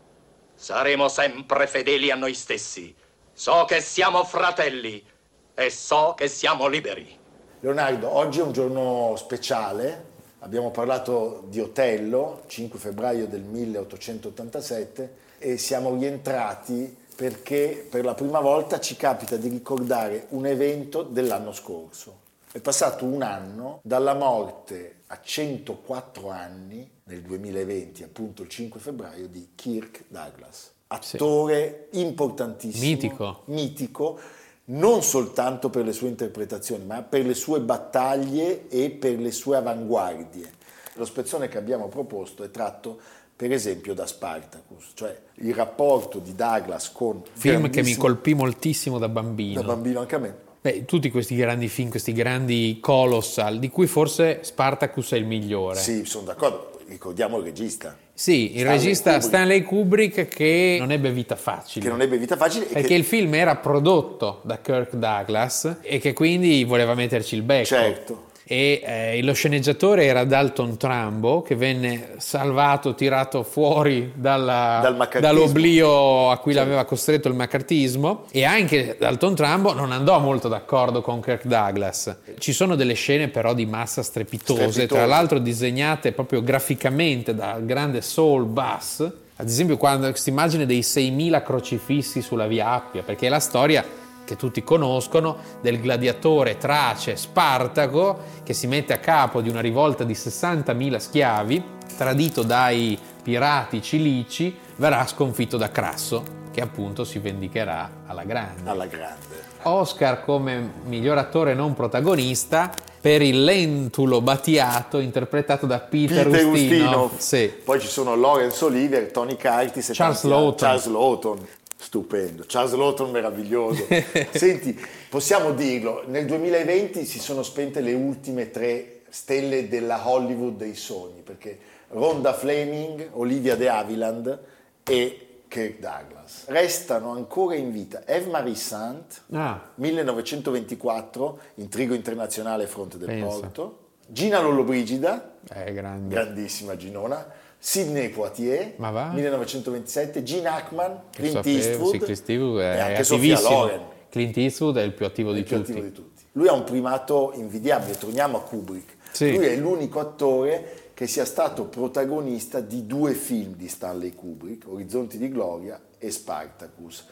saremo 0.55 1.09
sempre 1.09 1.67
fedeli 1.67 2.11
a 2.11 2.15
noi 2.15 2.33
stessi. 2.33 2.95
So 3.33 3.65
che 3.65 3.81
siamo 3.81 4.23
fratelli 4.23 5.05
e 5.53 5.69
so 5.69 6.13
che 6.15 6.29
siamo 6.29 6.67
liberi. 6.67 7.19
Leonardo, 7.63 8.09
oggi 8.09 8.39
è 8.39 8.41
un 8.41 8.53
giorno 8.53 9.13
speciale, 9.17 10.05
abbiamo 10.39 10.71
parlato 10.71 11.43
di 11.47 11.59
Otello, 11.59 12.41
5 12.47 12.79
febbraio 12.79 13.27
del 13.27 13.43
1887, 13.43 15.15
e 15.37 15.59
siamo 15.59 15.93
rientrati 15.93 16.97
perché 17.15 17.85
per 17.87 18.03
la 18.03 18.15
prima 18.15 18.39
volta 18.39 18.79
ci 18.79 18.95
capita 18.95 19.35
di 19.35 19.47
ricordare 19.47 20.25
un 20.29 20.47
evento 20.47 21.03
dell'anno 21.03 21.53
scorso. 21.53 22.17
È 22.51 22.59
passato 22.59 23.05
un 23.05 23.21
anno 23.21 23.79
dalla 23.83 24.15
morte 24.15 25.01
a 25.07 25.19
104 25.21 26.29
anni, 26.29 26.89
nel 27.03 27.21
2020, 27.21 28.01
appunto 28.01 28.41
il 28.41 28.49
5 28.49 28.79
febbraio, 28.79 29.27
di 29.27 29.49
Kirk 29.53 30.05
Douglas, 30.07 30.71
attore 30.87 31.89
importantissimo, 31.91 32.83
Mitico. 32.83 33.41
mitico, 33.45 34.19
non 34.65 35.03
soltanto 35.03 35.69
per 35.69 35.85
le 35.85 35.93
sue 35.93 36.09
interpretazioni, 36.09 36.85
ma 36.85 37.01
per 37.01 37.25
le 37.25 37.33
sue 37.33 37.59
battaglie 37.59 38.67
e 38.69 38.89
per 38.89 39.19
le 39.19 39.31
sue 39.31 39.57
avanguardie. 39.57 40.59
Lo 40.95 41.05
spezzone 41.05 41.47
che 41.47 41.57
abbiamo 41.57 41.87
proposto 41.87 42.43
è 42.43 42.51
tratto 42.51 42.99
per 43.35 43.51
esempio 43.51 43.95
da 43.95 44.05
Spartacus, 44.05 44.91
cioè 44.93 45.19
il 45.35 45.55
rapporto 45.55 46.19
di 46.19 46.35
Douglas 46.35 46.91
con 46.91 47.23
Film 47.33 47.71
che 47.71 47.81
mi 47.81 47.95
colpì 47.95 48.35
moltissimo 48.35 48.99
da 48.99 49.09
bambino. 49.09 49.61
da 49.61 49.67
bambino 49.67 49.99
anche 50.01 50.15
a 50.15 50.19
me. 50.19 50.35
Beh, 50.61 50.85
tutti 50.85 51.09
questi 51.09 51.35
grandi 51.35 51.67
film, 51.67 51.89
questi 51.89 52.13
grandi 52.13 52.77
colossal, 52.79 53.57
di 53.57 53.69
cui 53.69 53.87
forse 53.87 54.43
Spartacus 54.43 55.13
è 55.13 55.15
il 55.15 55.25
migliore. 55.25 55.79
Sì, 55.79 56.05
sono 56.05 56.25
d'accordo, 56.25 56.80
ricordiamo 56.91 57.37
il 57.37 57.43
regista, 57.45 57.95
Sì, 58.13 58.51
il 58.55 58.59
Stanley 58.59 58.77
regista 58.77 59.11
Kubrick. 59.11 59.27
Stanley 59.27 59.61
Kubrick 59.63 60.27
che 60.27 60.75
non 60.79 60.91
ebbe 60.91 61.11
vita 61.11 61.35
facile. 61.35 61.85
che 61.85 61.89
non 61.91 62.01
ebbe 62.01 62.17
vita 62.17 62.35
facile 62.35 62.65
Perché 62.65 62.87
che, 62.89 62.93
il 62.93 63.03
film 63.05 63.33
era 63.33 63.55
prodotto 63.55 64.41
da 64.43 64.59
Kirk 64.59 64.95
Douglas 64.95 65.77
e 65.81 65.99
che 65.99 66.13
quindi 66.13 66.63
voleva 66.63 66.93
metterci 66.93 67.35
il 67.35 67.41
becco. 67.43 67.65
certo, 67.65 68.23
E 68.43 68.81
eh, 68.83 69.21
lo 69.23 69.33
sceneggiatore 69.33 70.05
era 70.05 70.23
Dalton 70.23 70.77
Trumbo, 70.77 71.41
che 71.41 71.55
venne 71.55 72.15
salvato, 72.17 72.95
tirato 72.95 73.43
fuori 73.43 74.11
dalla- 74.15 74.79
Dal 74.81 75.09
dall'oblio 75.19 76.29
a 76.29 76.37
cui 76.37 76.53
l'aveva 76.53 76.85
costretto 76.85 77.27
il 77.27 77.35
maccartismo. 77.35 78.25
E 78.31 78.43
anche 78.43 78.97
Dalton 78.99 79.35
Trumbo 79.35 79.73
non 79.73 79.91
andò 79.91 80.19
molto 80.19 80.47
d'accordo 80.47 81.01
con 81.01 81.21
Kirk 81.21 81.45
Douglas. 81.45 82.15
Ci 82.37 82.53
sono 82.53 82.75
delle 82.75 82.93
scene 82.93 83.27
però 83.29 83.53
di 83.53 83.65
massa 83.65 84.03
strepitose, 84.03 84.71
Strepitose. 84.71 84.87
tra 84.87 85.05
l'altro 85.05 85.39
disegnate 85.39 86.11
proprio 86.11 86.41
graficamente 86.43 87.33
dal 87.35 87.65
grande 87.65 88.01
Saul 88.01 88.45
Bass. 88.45 88.99
Ad 89.37 89.47
esempio, 89.47 89.77
quando 89.77 90.07
questa 90.09 90.29
immagine 90.29 90.65
dei 90.65 90.81
6.000 90.81 91.41
crocifissi 91.41 92.21
sulla 92.21 92.45
via 92.45 92.71
Appia, 92.71 93.01
perché 93.01 93.27
la 93.27 93.39
storia 93.39 93.83
che 94.31 94.37
tutti 94.37 94.63
conoscono 94.63 95.35
del 95.59 95.81
gladiatore 95.81 96.57
trace 96.57 97.17
Spartaco 97.17 98.19
che 98.43 98.53
si 98.53 98.65
mette 98.65 98.93
a 98.93 98.97
capo 98.99 99.41
di 99.41 99.49
una 99.49 99.59
rivolta 99.59 100.05
di 100.05 100.13
60.000 100.13 100.97
schiavi, 100.97 101.63
tradito 101.97 102.41
dai 102.43 102.97
pirati 103.21 103.81
cilici, 103.81 104.57
verrà 104.77 105.05
sconfitto 105.05 105.57
da 105.57 105.69
Crasso, 105.69 106.23
che 106.51 106.61
appunto 106.61 107.03
si 107.03 107.19
vendicherà 107.19 108.03
alla 108.07 108.23
grande. 108.23 108.69
alla 108.69 108.85
grande. 108.85 109.49
Oscar 109.63 110.23
come 110.23 110.71
miglior 110.85 111.17
attore 111.17 111.53
non 111.53 111.73
protagonista 111.73 112.71
per 113.01 113.21
il 113.21 113.43
lentulo 113.43 114.21
Battiato 114.21 114.99
interpretato 114.99 115.65
da 115.65 115.79
Peter, 115.79 116.25
Peter 116.29 116.45
Ustinov. 116.45 116.53
Ustinov, 116.53 117.17
Sì. 117.17 117.53
poi 117.65 117.79
ci 117.81 117.87
sono 117.87 118.15
Laurence 118.15 118.63
Olivier, 118.63 119.11
Tony 119.11 119.35
Curtis 119.35 119.89
e 119.89 119.93
Charles. 119.93 120.23
Lawton. 120.23 120.55
Charles 120.67 120.85
Lawton, 120.87 121.39
stupendo, 121.81 122.43
Charles 122.45 122.73
Lawton 122.73 123.09
meraviglioso. 123.09 123.87
Senti, 124.31 124.79
possiamo 125.09 125.51
dirlo, 125.53 126.03
nel 126.05 126.25
2020 126.27 127.03
si 127.05 127.19
sono 127.19 127.41
spente 127.41 127.81
le 127.81 127.93
ultime 127.93 128.51
tre 128.51 129.01
stelle 129.09 129.67
della 129.67 130.07
Hollywood 130.07 130.57
dei 130.57 130.75
sogni, 130.75 131.21
perché 131.21 131.57
Rhonda 131.89 132.33
Fleming, 132.33 133.09
Olivia 133.13 133.55
de 133.55 133.67
Havilland 133.67 134.39
e 134.83 135.25
Kirk 135.47 135.79
Douglas. 135.79 136.45
Restano 136.45 137.11
ancora 137.11 137.55
in 137.55 137.71
vita 137.71 138.03
Eve 138.05 138.29
Marie 138.29 138.55
Saint, 138.55 139.23
Ah, 139.31 139.59
1924, 139.75 141.39
Intrigo 141.55 141.93
internazionale 141.93 142.67
Fronte 142.67 142.97
del 142.97 143.07
Pensa. 143.07 143.25
Porto, 143.39 143.77
Gina 144.07 144.39
Lollobrigida, 144.39 145.30
è 145.49 145.71
grande. 145.73 146.13
grandissima 146.13 146.75
Ginona, 146.75 147.25
Sidney 147.57 148.09
Poitier, 148.09 148.73
Ma 148.77 148.89
va? 148.91 149.11
1927, 149.11 150.23
Gene 150.23 150.47
Hackman, 150.47 151.01
Clint 151.11 151.45
Eastwood, 151.45 151.91
sì, 151.91 151.97
Clint 151.99 152.09
Eastwood 152.29 152.59
è 152.59 152.75
e 152.75 152.79
anche 152.79 153.03
Sofia 153.03 153.35
attivissimo. 153.35 153.59
Loren, 153.59 153.81
Clint 154.09 154.37
Eastwood 154.37 154.77
è 154.77 154.81
il 154.81 154.93
più 154.93 155.05
attivo 155.05 155.31
di 155.31 155.39
il 155.39 155.45
più 155.45 155.57
tutti. 155.57 155.71
attivo 155.71 155.85
di 155.85 155.93
tutti. 155.93 156.23
Lui 156.33 156.47
ha 156.47 156.53
un 156.53 156.63
primato 156.63 157.33
invidiabile, 157.35 157.97
torniamo 157.97 158.37
a 158.37 158.41
Kubrick. 158.41 158.95
Sì. 159.11 159.35
Lui 159.35 159.45
è 159.45 159.55
l'unico 159.55 159.99
attore 159.99 160.89
che 160.93 161.07
sia 161.07 161.25
stato 161.25 161.65
protagonista 161.65 162.59
di 162.59 162.85
due 162.85 163.13
film 163.13 163.55
di 163.55 163.67
Stanley 163.67 164.13
Kubrick, 164.13 164.67
Orizzonti 164.67 165.17
di 165.17 165.29
Gloria 165.29 165.79
e 166.03 166.09
Spartacus, 166.09 167.05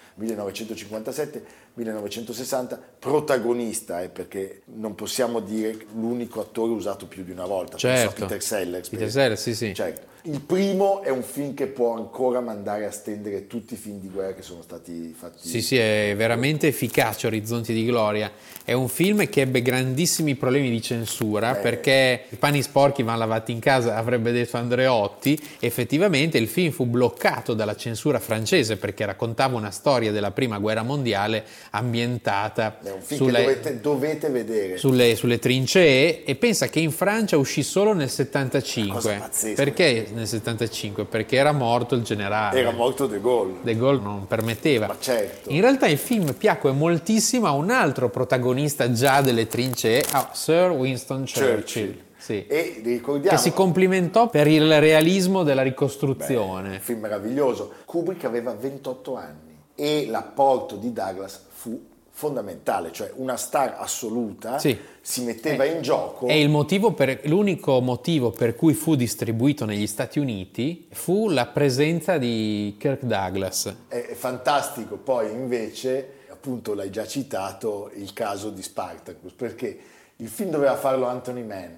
1957-1960, 1.77 2.77
protagonista, 2.99 4.01
eh, 4.01 4.09
perché 4.09 4.61
non 4.75 4.95
possiamo 4.95 5.39
dire 5.39 5.77
l'unico 5.93 6.41
attore 6.41 6.71
usato 6.73 7.05
più 7.05 7.23
di 7.23 7.31
una 7.31 7.45
volta, 7.45 7.77
Certo. 7.77 8.21
Peter 8.25 8.41
Sellers. 8.41 8.89
Peter. 8.89 9.09
Sellers, 9.09 9.41
sì, 9.41 9.55
sì. 9.55 9.73
Certo. 9.73 10.07
Il 10.23 10.41
primo 10.41 11.01
è 11.01 11.09
un 11.09 11.23
film 11.23 11.53
che 11.53 11.67
può 11.67 11.95
ancora 11.95 12.41
mandare 12.41 12.85
a 12.85 12.91
stendere 12.91 13.47
tutti 13.47 13.75
i 13.75 13.77
film 13.77 14.01
di 14.01 14.09
guerra 14.09 14.33
che 14.33 14.41
sono 14.41 14.61
stati 14.61 15.15
fatti. 15.17 15.47
Sì, 15.47 15.61
sì, 15.61 15.77
è 15.77 16.13
veramente 16.17 16.67
efficace 16.67 17.27
Orizzonti 17.27 17.71
di 17.73 17.85
Gloria. 17.85 18.29
È 18.65 18.73
un 18.73 18.89
film 18.89 19.29
che 19.29 19.39
ebbe 19.41 19.61
grandissimi 19.61 20.35
problemi 20.35 20.69
di 20.69 20.81
censura 20.81 21.57
Eh. 21.57 21.61
perché 21.61 22.25
i 22.29 22.35
pani 22.35 22.61
sporchi 22.61 23.01
vanno 23.01 23.19
lavati 23.19 23.53
in 23.53 23.59
casa, 23.59 23.95
avrebbe 23.95 24.33
detto 24.33 24.57
Andreotti. 24.57 25.39
Effettivamente 25.61 26.37
il 26.37 26.49
film 26.49 26.71
fu 26.73 26.85
bloccato 26.85 27.53
dalla 27.53 27.77
censura 27.77 28.19
francese 28.19 28.75
perché 28.79 29.05
raccontava 29.05 29.55
una 29.55 29.71
storia 29.71 30.11
della 30.11 30.31
prima 30.31 30.57
guerra 30.57 30.81
mondiale 30.81 31.45
ambientata 31.71 32.79
È 32.81 32.91
un 32.91 33.01
film 33.01 33.21
sulle, 33.21 33.37
che 33.37 33.43
dovete, 33.43 33.79
dovete 33.79 34.29
vedere. 34.29 34.77
sulle, 34.77 35.15
sulle 35.15 35.37
trincee 35.39 36.23
e 36.23 36.35
pensa 36.35 36.67
che 36.67 36.79
in 36.79 36.91
Francia 36.91 37.37
uscì 37.37 37.61
solo 37.61 37.93
nel 37.93 38.09
75. 38.09 38.93
cosa 38.93 39.15
pazzesca. 39.17 39.63
Perché 39.63 40.07
nel 40.13 40.27
75? 40.27 41.05
Perché 41.05 41.35
era 41.35 41.51
morto 41.51 41.95
il 41.95 42.03
generale. 42.03 42.59
Era 42.59 42.71
morto 42.71 43.05
De 43.05 43.21
Gaulle. 43.21 43.57
De 43.61 43.75
Gaulle 43.75 44.01
non 44.01 44.27
permetteva. 44.27 44.87
Ma 44.87 44.97
certo. 44.99 45.49
In 45.49 45.61
realtà 45.61 45.87
il 45.87 45.97
film 45.97 46.33
piacque 46.33 46.71
moltissimo 46.71 47.47
a 47.47 47.51
un 47.51 47.69
altro 47.69 48.09
protagonista 48.09 48.91
già 48.91 49.21
delle 49.21 49.47
trincee, 49.47 50.03
a 50.11 50.31
Sir 50.33 50.69
Winston 50.71 51.25
Churchill. 51.25 51.55
Churchill. 51.55 52.07
Sì. 52.19 52.45
E 52.47 52.81
ricordiamo 52.83 53.35
Che 53.35 53.41
si 53.41 53.51
complimentò 53.53 54.29
per 54.29 54.45
il 54.47 54.79
realismo 54.79 55.43
della 55.43 55.61
ricostruzione. 55.63 56.73
un 56.73 56.79
film 56.79 56.99
meraviglioso. 56.99 57.71
Kubrick 57.85 58.25
aveva 58.25 58.53
28 58.53 59.15
anni 59.15 59.57
e 59.73 60.05
l'apporto 60.07 60.75
di 60.75 60.91
Douglas 60.91 61.41
fu 61.49 61.87
fondamentale, 62.11 62.91
cioè 62.91 63.13
una 63.15 63.37
star 63.37 63.75
assoluta 63.79 64.59
Sì. 64.59 64.77
si 64.99 65.23
metteva 65.23 65.63
in 65.63 65.81
gioco. 65.81 66.27
E 66.27 66.41
il 66.41 66.49
motivo 66.49 66.91
per- 66.91 67.21
l'unico 67.29 67.79
motivo 67.79 68.31
per 68.31 68.55
cui 68.57 68.73
fu 68.73 68.95
distribuito 68.95 69.63
negli 69.63 69.87
Stati 69.87 70.19
Uniti 70.19 70.87
fu 70.91 71.29
la 71.29 71.45
presenza 71.45 72.17
di 72.17 72.75
Kirk 72.77 73.03
Douglas. 73.03 73.73
È 73.87 73.95
è 74.07 74.13
fantastico 74.15 74.97
poi 74.97 75.31
invece, 75.31 76.15
appunto 76.29 76.73
l'hai 76.73 76.89
già 76.89 77.07
citato, 77.07 77.89
il 77.95 78.11
caso 78.11 78.49
di 78.49 78.61
Spartacus, 78.61 79.31
perché 79.31 79.79
il 80.17 80.27
film 80.27 80.49
doveva 80.49 80.75
farlo 80.75 81.05
Anthony 81.05 81.43
Mann, 81.43 81.71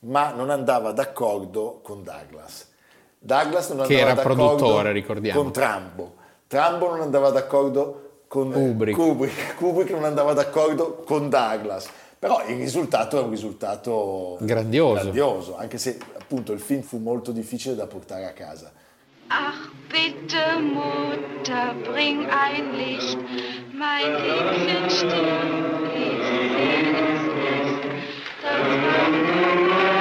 ma 0.00 0.32
non 0.32 0.50
andava 0.50 0.92
d'accordo 0.92 1.80
con 1.82 2.02
Douglas. 2.02 2.68
Douglas 3.18 3.68
non 3.70 3.86
Che 3.86 3.94
andava 3.94 4.12
era 4.12 4.14
d'accordo 4.14 4.54
produttore, 4.56 4.92
ricordiamo. 4.92 5.42
con 5.42 5.52
Trambo. 5.52 6.14
Trambo 6.46 6.88
non 6.90 7.00
andava 7.02 7.30
d'accordo 7.30 8.22
con 8.28 8.50
Kubrick. 8.50 8.96
Kubrick. 8.98 9.54
Kubrick 9.58 9.90
non 9.90 10.04
andava 10.04 10.32
d'accordo 10.32 11.02
con 11.04 11.28
Douglas. 11.28 11.88
Però 12.18 12.46
il 12.48 12.56
risultato 12.56 13.18
è 13.18 13.22
un 13.22 13.30
risultato 13.30 14.36
Grandioso. 14.40 15.00
grandioso, 15.02 15.56
anche 15.56 15.78
se 15.78 15.98
appunto 16.18 16.52
il 16.52 16.60
film 16.60 16.82
fu 16.82 16.98
molto 16.98 17.32
difficile 17.32 17.74
da 17.74 17.86
portare 17.86 18.26
a 18.26 18.32
casa. 18.32 18.70
Ach, 19.28 19.70
bitte, 19.88 20.58
Mutter, 20.60 21.74
bring 21.88 22.26
ein 22.28 22.72
Licht. 22.72 23.16
Mein 23.72 24.16
Liebchen 24.16 24.90
stirbt, 24.90 25.94
ich 25.94 26.26
seh 26.26 26.89
Thank 28.62 29.94
you. 29.94 29.99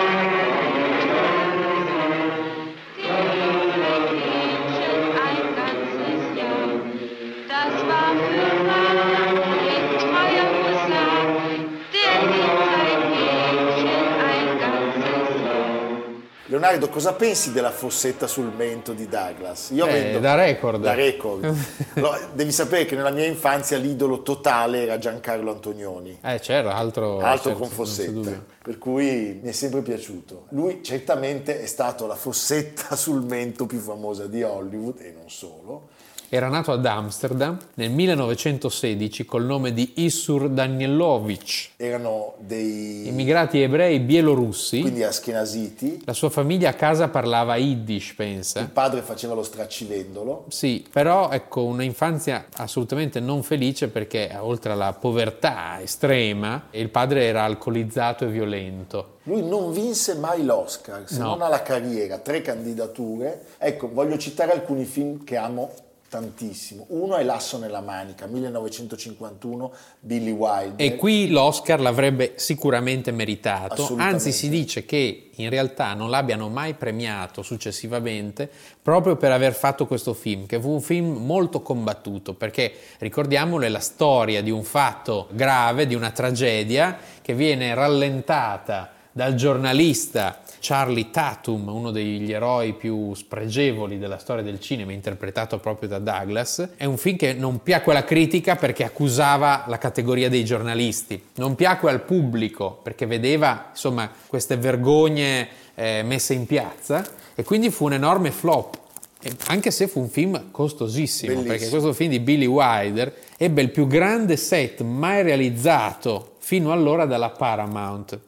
Leonardo, 16.59 16.89
cosa 16.89 17.13
pensi 17.13 17.53
della 17.53 17.71
fossetta 17.71 18.27
sul 18.27 18.51
mento 18.53 18.91
di 18.91 19.07
Douglas? 19.07 19.69
Io 19.71 19.85
Eh, 19.87 19.91
vedo- 19.91 20.19
da 20.19 20.35
record. 20.35 20.81
Da 20.81 20.93
record. 20.93 21.55
Devi 22.35 22.51
sapere 22.51 22.83
che 22.83 22.97
nella 22.97 23.11
mia 23.11 23.25
infanzia 23.25 23.77
l'idolo 23.77 24.21
totale 24.23 24.83
era 24.83 24.97
Giancarlo 24.97 25.51
Antonioni. 25.51 26.19
Eh, 26.21 26.39
c'era 26.39 26.75
altro, 26.75 27.19
Altro 27.19 27.51
certo, 27.51 27.59
con 27.59 27.69
Fossetta, 27.69 28.43
per 28.61 28.77
cui 28.77 29.39
mi 29.41 29.47
è 29.47 29.53
sempre 29.53 29.81
piaciuto. 29.81 30.47
Lui 30.49 30.83
certamente 30.83 31.61
è 31.61 31.65
stato 31.65 32.05
la 32.07 32.15
fossetta 32.15 32.93
sul 32.97 33.23
mento 33.23 33.65
più 33.65 33.79
famosa 33.79 34.27
di 34.27 34.43
Hollywood 34.43 34.99
e 34.99 35.13
non 35.17 35.29
solo. 35.29 35.87
Era 36.31 36.47
nato 36.47 36.71
ad 36.71 36.85
Amsterdam 36.85 37.57
nel 37.73 37.89
1916 37.89 39.25
col 39.25 39.45
nome 39.45 39.73
di 39.73 39.93
Issur 39.95 40.47
Danielovich, 40.47 41.71
Erano 41.75 42.35
dei 42.37 43.07
immigrati 43.07 43.59
ebrei 43.63 43.99
bielorussi. 43.99 44.81
quindi 44.81 45.01
aschenasiti. 45.03 46.03
La 46.05 46.13
sua 46.13 46.29
famiglia 46.29 46.69
a 46.69 46.73
casa 46.73 47.07
parlava 47.07 47.55
Yiddish, 47.55 48.13
pensa. 48.13 48.59
Il 48.59 48.69
padre 48.69 49.01
faceva 49.01 49.33
lo 49.33 49.41
straccivendolo. 49.41 50.45
Sì, 50.49 50.85
però 50.91 51.31
ecco 51.31 51.63
una 51.63 51.81
infanzia 51.81 52.45
assolutamente 52.57 53.19
non 53.19 53.41
felice 53.41 53.87
perché 53.87 54.29
oltre 54.39 54.71
alla 54.73 54.93
povertà 54.93 55.81
estrema 55.81 56.67
il 56.71 56.89
padre 56.89 57.23
era 57.23 57.43
alcolizzato 57.43 58.25
e 58.25 58.27
violento. 58.27 59.17
Lui 59.23 59.41
non 59.43 59.71
vinse 59.71 60.13
mai 60.13 60.43
l'Oscar, 60.45 61.03
se 61.07 61.17
No. 61.17 61.29
non 61.29 61.41
alla 61.41 61.63
carriera, 61.63 62.19
tre 62.19 62.41
candidature. 62.43 63.45
Ecco, 63.57 63.89
voglio 63.91 64.17
citare 64.19 64.51
alcuni 64.51 64.85
film 64.85 65.23
che 65.23 65.35
amo 65.35 65.71
tantissimo. 66.09 66.85
Uno 66.89 67.15
è 67.15 67.23
L'asso 67.23 67.57
nella 67.57 67.79
manica, 67.79 68.25
1951, 68.25 69.71
Billy 69.99 70.31
Wilder. 70.31 70.85
E 70.85 70.95
qui 70.95 71.29
l'Oscar 71.29 71.79
l'avrebbe 71.79 72.33
sicuramente 72.35 73.11
meritato, 73.11 73.95
anzi 73.97 74.31
si 74.31 74.49
dice 74.49 74.85
che 74.85 75.29
in 75.35 75.49
realtà 75.49 75.93
non 75.93 76.09
l'abbiano 76.09 76.49
mai 76.49 76.73
premiato 76.73 77.43
successivamente 77.43 78.49
proprio 78.81 79.15
per 79.15 79.31
aver 79.31 79.53
fatto 79.53 79.85
questo 79.85 80.13
film, 80.13 80.47
che 80.47 80.59
fu 80.59 80.71
un 80.71 80.81
film 80.81 81.23
molto 81.23 81.61
combattuto, 81.61 82.33
perché 82.33 82.73
ricordiamolo 82.97 83.65
è 83.65 83.69
la 83.69 83.79
storia 83.79 84.41
di 84.41 84.51
un 84.51 84.63
fatto 84.63 85.27
grave, 85.31 85.87
di 85.87 85.95
una 85.95 86.11
tragedia 86.11 86.97
che 87.21 87.33
viene 87.35 87.73
rallentata 87.73 88.91
dal 89.11 89.35
giornalista 89.35 90.41
Charlie 90.59 91.09
Tatum, 91.09 91.67
uno 91.69 91.91
degli 91.91 92.31
eroi 92.31 92.73
più 92.73 93.13
spregevoli 93.13 93.97
della 93.97 94.17
storia 94.17 94.43
del 94.43 94.59
cinema, 94.59 94.91
interpretato 94.91 95.57
proprio 95.59 95.89
da 95.89 95.99
Douglas. 95.99 96.69
È 96.75 96.85
un 96.85 96.97
film 96.97 97.17
che 97.17 97.33
non 97.33 97.61
piacque 97.63 97.91
alla 97.93 98.03
critica 98.03 98.55
perché 98.55 98.83
accusava 98.83 99.65
la 99.67 99.77
categoria 99.77 100.29
dei 100.29 100.43
giornalisti, 100.45 101.21
non 101.35 101.55
piacque 101.55 101.91
al 101.91 102.01
pubblico 102.01 102.79
perché 102.83 103.05
vedeva 103.05 103.67
insomma 103.71 104.11
queste 104.27 104.57
vergogne 104.57 105.47
eh, 105.75 106.03
messe 106.03 106.33
in 106.33 106.45
piazza 106.45 107.05
e 107.35 107.43
quindi 107.43 107.69
fu 107.69 107.85
un 107.85 107.93
enorme 107.93 108.31
flop. 108.31 108.77
E 109.21 109.33
Anche 109.47 109.69
se 109.71 109.87
fu 109.87 109.99
un 109.99 110.09
film 110.09 110.49
costosissimo, 110.51 111.33
Bellissimo. 111.33 111.53
perché 111.53 111.69
questo 111.69 111.93
film 111.93 112.09
di 112.11 112.19
Billy 112.19 112.45
Wilder 112.45 113.13
ebbe 113.37 113.61
il 113.61 113.69
più 113.69 113.85
grande 113.85 114.37
set 114.37 114.81
mai 114.81 115.23
realizzato 115.23 116.35
fino 116.39 116.71
allora 116.71 117.05
dalla 117.05 117.29
Paramount. 117.29 118.19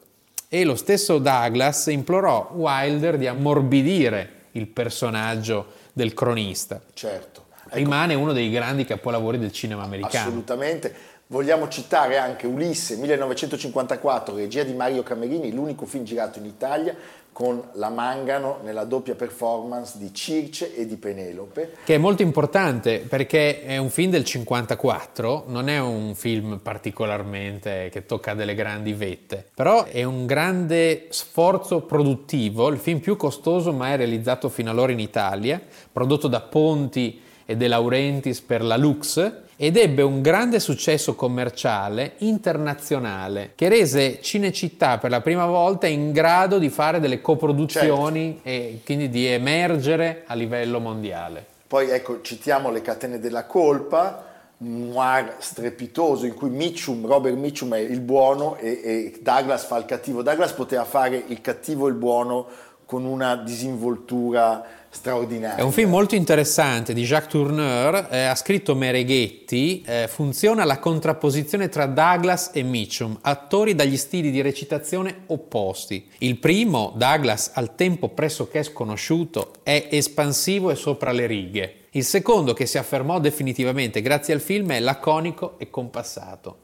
E 0.54 0.64
lo 0.64 0.76
stesso 0.76 1.16
Douglas 1.16 1.86
implorò 1.86 2.50
Wilder 2.52 3.16
di 3.16 3.26
ammorbidire 3.26 4.48
il 4.50 4.66
personaggio 4.66 5.68
del 5.94 6.12
cronista. 6.12 6.78
Certo. 6.92 7.46
Rimane 7.70 8.12
uno 8.12 8.34
dei 8.34 8.50
grandi 8.50 8.84
capolavori 8.84 9.38
del 9.38 9.50
cinema 9.50 9.82
americano. 9.82 10.28
Assolutamente. 10.28 10.94
Vogliamo 11.28 11.68
citare 11.68 12.18
anche 12.18 12.46
Ulisse 12.46 12.96
1954, 12.96 14.34
regia 14.34 14.62
di 14.62 14.74
Mario 14.74 15.02
Camerini, 15.02 15.54
l'unico 15.54 15.86
film 15.86 16.04
girato 16.04 16.38
in 16.38 16.44
Italia 16.44 16.94
con 17.32 17.62
la 17.72 17.88
Mangano 17.88 18.58
nella 18.62 18.84
doppia 18.84 19.14
performance 19.14 19.98
di 19.98 20.12
Circe 20.12 20.76
e 20.76 20.86
di 20.86 20.96
Penelope. 20.96 21.76
Che 21.84 21.94
è 21.94 21.98
molto 21.98 22.22
importante 22.22 22.98
perché 23.00 23.64
è 23.64 23.78
un 23.78 23.90
film 23.90 24.10
del 24.10 24.24
54, 24.24 25.44
non 25.46 25.68
è 25.68 25.80
un 25.80 26.14
film 26.14 26.60
particolarmente 26.62 27.88
che 27.90 28.04
tocca 28.04 28.34
delle 28.34 28.54
grandi 28.54 28.92
vette, 28.92 29.44
però 29.54 29.84
è 29.84 30.04
un 30.04 30.26
grande 30.26 31.06
sforzo 31.08 31.80
produttivo, 31.80 32.68
il 32.68 32.78
film 32.78 33.00
più 33.00 33.16
costoso 33.16 33.72
mai 33.72 33.96
realizzato 33.96 34.48
fino 34.48 34.70
allora 34.70 34.92
in 34.92 35.00
Italia, 35.00 35.60
prodotto 35.90 36.28
da 36.28 36.40
Ponti 36.40 37.30
e 37.52 37.56
De 37.56 37.68
Laurentiis 37.68 38.40
per 38.40 38.62
la 38.62 38.76
Lux 38.76 39.32
ed 39.56 39.76
ebbe 39.76 40.02
un 40.02 40.22
grande 40.22 40.58
successo 40.58 41.14
commerciale 41.14 42.14
internazionale 42.18 43.52
che 43.54 43.68
rese 43.68 44.20
Cinecittà 44.20 44.98
per 44.98 45.10
la 45.10 45.20
prima 45.20 45.46
volta 45.46 45.86
in 45.86 46.12
grado 46.12 46.58
di 46.58 46.70
fare 46.70 46.98
delle 46.98 47.20
coproduzioni 47.20 48.40
e 48.42 48.80
quindi 48.84 49.08
di 49.08 49.26
emergere 49.26 50.24
a 50.26 50.34
livello 50.34 50.80
mondiale. 50.80 51.44
Poi 51.66 51.90
ecco, 51.90 52.22
citiamo 52.22 52.70
Le 52.70 52.82
catene 52.82 53.18
della 53.18 53.44
colpa, 53.44 54.24
noir 54.58 55.36
strepitoso 55.38 56.24
in 56.24 56.34
cui 56.34 56.48
Mitchum, 56.48 57.06
Robert 57.06 57.36
Mitchum 57.36 57.74
è 57.74 57.78
il 57.78 58.00
buono 58.00 58.56
e, 58.56 58.80
e 58.82 59.18
Douglas 59.20 59.64
fa 59.64 59.76
il 59.76 59.84
cattivo. 59.84 60.22
Douglas 60.22 60.52
poteva 60.52 60.84
fare 60.84 61.22
il 61.26 61.40
cattivo 61.40 61.86
e 61.86 61.90
il 61.90 61.96
buono 61.96 62.46
con 62.84 63.04
una 63.04 63.36
disinvoltura 63.36 64.81
straordinaria. 64.92 65.56
È 65.56 65.62
un 65.62 65.72
film 65.72 65.90
molto 65.90 66.14
interessante 66.14 66.92
di 66.92 67.02
Jacques 67.04 67.30
Tourneur, 67.32 68.08
eh, 68.10 68.24
ha 68.24 68.34
scritto 68.34 68.74
Mereghetti, 68.74 69.82
eh, 69.84 70.06
funziona 70.08 70.64
la 70.64 70.78
contrapposizione 70.78 71.68
tra 71.70 71.86
Douglas 71.86 72.50
e 72.52 72.62
Mitchum, 72.62 73.18
attori 73.22 73.74
dagli 73.74 73.96
stili 73.96 74.30
di 74.30 74.42
recitazione 74.42 75.22
opposti. 75.26 76.08
Il 76.18 76.36
primo, 76.38 76.92
Douglas, 76.94 77.52
al 77.54 77.74
tempo 77.74 78.10
pressoché 78.10 78.62
sconosciuto, 78.62 79.54
è 79.62 79.88
espansivo 79.90 80.70
e 80.70 80.74
sopra 80.74 81.10
le 81.10 81.26
righe. 81.26 81.76
Il 81.92 82.04
secondo, 82.04 82.52
che 82.52 82.66
si 82.66 82.78
affermò 82.78 83.18
definitivamente 83.18 84.02
grazie 84.02 84.34
al 84.34 84.40
film, 84.40 84.72
è 84.72 84.80
laconico 84.80 85.58
e 85.58 85.70
compassato. 85.70 86.58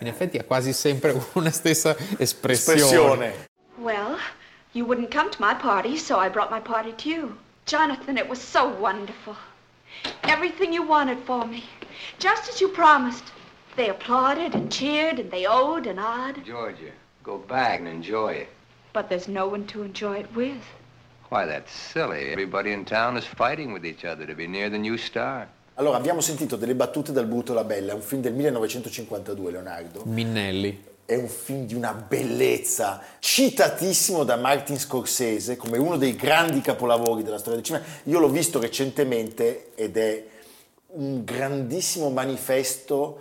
In 0.00 0.08
effetti 0.08 0.38
ha 0.38 0.44
quasi 0.44 0.72
sempre 0.72 1.14
una 1.34 1.50
stessa 1.50 1.96
espressione. 2.16 2.78
espressione. 2.80 3.32
Well, 3.76 4.16
you 4.72 4.86
wouldn't 4.86 5.12
come 5.12 5.30
to 5.30 5.36
my 5.40 5.54
party, 5.54 5.96
so 5.96 6.18
I 6.18 6.28
brought 6.28 6.50
my 6.50 6.60
party 6.60 6.94
to 6.96 7.08
you. 7.08 7.36
Jonathan, 7.66 8.18
it 8.18 8.28
was 8.28 8.40
so 8.40 8.68
wonderful. 8.68 9.36
Everything 10.24 10.72
you 10.72 10.82
wanted 10.82 11.18
for 11.24 11.46
me, 11.46 11.64
just 12.18 12.48
as 12.48 12.60
you 12.60 12.68
promised. 12.68 13.24
They 13.74 13.88
applauded 13.88 14.54
and 14.54 14.70
cheered 14.70 15.18
and 15.18 15.30
they 15.30 15.46
owed 15.46 15.86
and 15.86 15.98
odd, 15.98 16.44
Georgia, 16.44 16.92
go 17.22 17.38
back 17.38 17.78
and 17.78 17.88
enjoy 17.88 18.34
it. 18.34 18.48
but 18.92 19.08
there's 19.08 19.28
no 19.28 19.46
one 19.48 19.64
to 19.68 19.82
enjoy 19.82 20.18
it 20.18 20.28
with. 20.34 20.60
Why, 21.30 21.46
that's 21.46 21.72
silly. 21.72 22.30
Everybody 22.30 22.72
in 22.72 22.84
town 22.84 23.16
is 23.16 23.24
fighting 23.24 23.72
with 23.72 23.86
each 23.86 24.04
other 24.04 24.26
to 24.26 24.34
be 24.34 24.46
near 24.46 24.68
the 24.68 24.76
new 24.76 24.98
star. 24.98 25.48
Allora, 25.76 25.96
abbiamo 25.96 26.20
sentito 26.20 26.56
delle 26.56 26.74
battute 26.74 27.12
dal 27.12 27.24
Bruto 27.24 27.54
la 27.54 27.64
Bella, 27.64 27.94
un 27.94 28.02
film 28.02 28.20
del 28.20 28.34
1952, 28.34 29.50
Leonardo. 29.50 30.02
Minnelli. 30.04 30.90
È 31.04 31.14
un 31.14 31.28
film 31.28 31.66
di 31.66 31.74
una 31.74 31.92
bellezza, 31.92 33.02
citatissimo 33.18 34.24
da 34.24 34.36
Martin 34.36 34.78
Scorsese 34.78 35.56
come 35.56 35.76
uno 35.76 35.96
dei 35.96 36.14
grandi 36.14 36.60
capolavori 36.60 37.22
della 37.22 37.38
storia 37.38 37.56
del 37.56 37.64
cinema. 37.64 37.84
Io 38.04 38.18
l'ho 38.18 38.28
visto 38.28 38.60
recentemente 38.60 39.72
ed 39.74 39.96
è 39.96 40.24
un 40.94 41.24
grandissimo 41.24 42.10
manifesto 42.10 43.18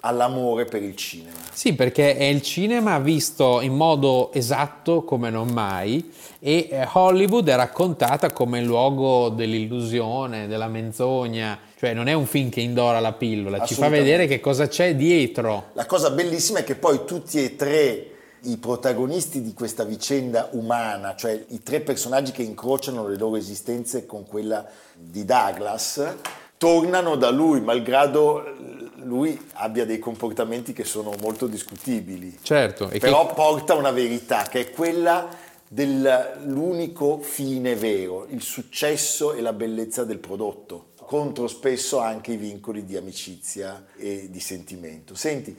all'amore 0.00 0.64
per 0.64 0.82
il 0.82 0.94
cinema. 0.94 1.36
Sì, 1.52 1.74
perché 1.74 2.16
è 2.16 2.24
il 2.24 2.42
cinema 2.42 2.98
visto 2.98 3.60
in 3.60 3.74
modo 3.74 4.32
esatto 4.32 5.02
come 5.02 5.28
non 5.28 5.48
mai 5.48 6.12
e 6.38 6.68
eh, 6.70 6.88
Hollywood 6.92 7.48
è 7.48 7.56
raccontata 7.56 8.32
come 8.32 8.62
luogo 8.62 9.28
dell'illusione, 9.28 10.46
della 10.46 10.68
menzogna, 10.68 11.58
cioè 11.78 11.94
non 11.94 12.08
è 12.08 12.12
un 12.12 12.26
film 12.26 12.50
che 12.50 12.60
indora 12.60 12.98
la 12.98 13.12
pillola, 13.12 13.64
ci 13.64 13.74
fa 13.74 13.88
vedere 13.88 14.26
che 14.26 14.40
cosa 14.40 14.66
c'è 14.66 14.96
dietro. 14.96 15.70
La 15.74 15.86
cosa 15.86 16.10
bellissima 16.10 16.58
è 16.58 16.64
che 16.64 16.74
poi 16.74 17.04
tutti 17.04 17.42
e 17.42 17.54
tre 17.54 18.10
i 18.42 18.56
protagonisti 18.56 19.42
di 19.42 19.54
questa 19.54 19.84
vicenda 19.84 20.48
umana, 20.52 21.14
cioè 21.14 21.40
i 21.48 21.62
tre 21.62 21.80
personaggi 21.80 22.32
che 22.32 22.42
incrociano 22.42 23.06
le 23.06 23.16
loro 23.16 23.36
esistenze 23.36 24.06
con 24.06 24.26
quella 24.26 24.66
di 24.92 25.24
Douglas, 25.24 26.14
tornano 26.56 27.14
da 27.14 27.30
lui, 27.30 27.60
malgrado 27.60 28.56
lui 28.96 29.40
abbia 29.54 29.86
dei 29.86 30.00
comportamenti 30.00 30.72
che 30.72 30.82
sono 30.82 31.14
molto 31.20 31.46
discutibili. 31.46 32.38
Certo, 32.42 32.88
Però 32.98 33.28
che, 33.28 33.34
porta 33.34 33.74
una 33.74 33.92
verità 33.92 34.42
che 34.42 34.60
è 34.60 34.70
quella 34.70 35.28
dell'unico 35.68 37.20
fine 37.20 37.76
vero, 37.76 38.26
il 38.30 38.42
successo 38.42 39.32
e 39.34 39.40
la 39.40 39.52
bellezza 39.52 40.02
del 40.02 40.18
prodotto, 40.18 40.87
contro 41.08 41.48
spesso 41.48 42.00
anche 42.00 42.32
i 42.32 42.36
vincoli 42.36 42.84
di 42.84 42.94
amicizia 42.94 43.86
e 43.96 44.28
di 44.28 44.40
sentimento. 44.40 45.14
Senti, 45.14 45.56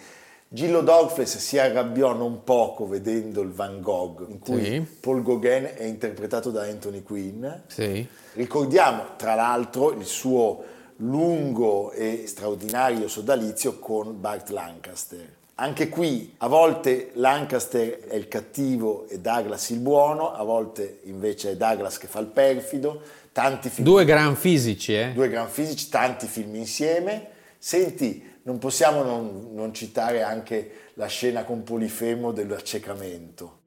Gillo 0.48 0.82
Douglas 0.82 1.40
si 1.40 1.58
arrabbiò 1.58 2.14
non 2.14 2.44
poco 2.44 2.88
vedendo 2.88 3.42
il 3.42 3.50
Van 3.50 3.82
Gogh, 3.82 4.30
in 4.30 4.38
cui 4.38 4.64
Sì. 4.64 4.86
Paul 5.00 5.24
Gauguin 5.24 5.72
è 5.76 5.86
interpretato 5.86 6.52
da 6.52 6.66
Anthony 6.66 7.02
Quinn. 7.02 7.44
sì. 7.66 8.06
Ricordiamo 8.34 9.16
tra 9.18 9.34
l'altro 9.34 9.92
il 9.92 10.06
suo 10.06 10.64
lungo 10.98 11.94
e 11.94 12.26
straordinario 12.28 13.08
sodalizio 13.08 13.80
con 13.80 14.22
Bart 14.22 14.50
Lancaster. 14.50 15.38
Anche 15.62 15.90
qui 15.90 16.36
a 16.38 16.48
volte 16.48 17.12
Lancaster 17.16 18.08
è 18.08 18.16
il 18.16 18.30
cattivo 18.30 19.10
e 19.10 19.20
Douglas 19.20 19.70
il 19.72 19.80
buono, 19.80 20.32
a 20.32 20.42
volte 20.44 21.02
invece 21.04 21.52
è 21.52 21.56
Douglas 21.58 21.98
che 21.98 22.08
fa 22.08 22.20
il 22.20 22.28
perfido. 22.28 23.02
Tanti 23.34 23.68
film, 23.68 23.86
Due 23.86 24.06
gran 24.06 24.38
fisici, 24.38 24.96
eh? 24.96 25.12
due 25.14 25.28
gran 25.28 25.50
fisici, 25.50 25.90
tanti 25.90 26.28
film 26.28 26.56
insieme. 26.56 27.28
Senti, 27.58 28.38
non 28.44 28.58
possiamo 28.58 29.04
non, 29.04 29.50
non 29.52 29.74
citare 29.74 30.24
anche 30.24 30.92
la 30.94 31.08
scena 31.08 31.44
con 31.44 31.64
Polifemo 31.64 32.32
dell'accecamento. 32.32 33.59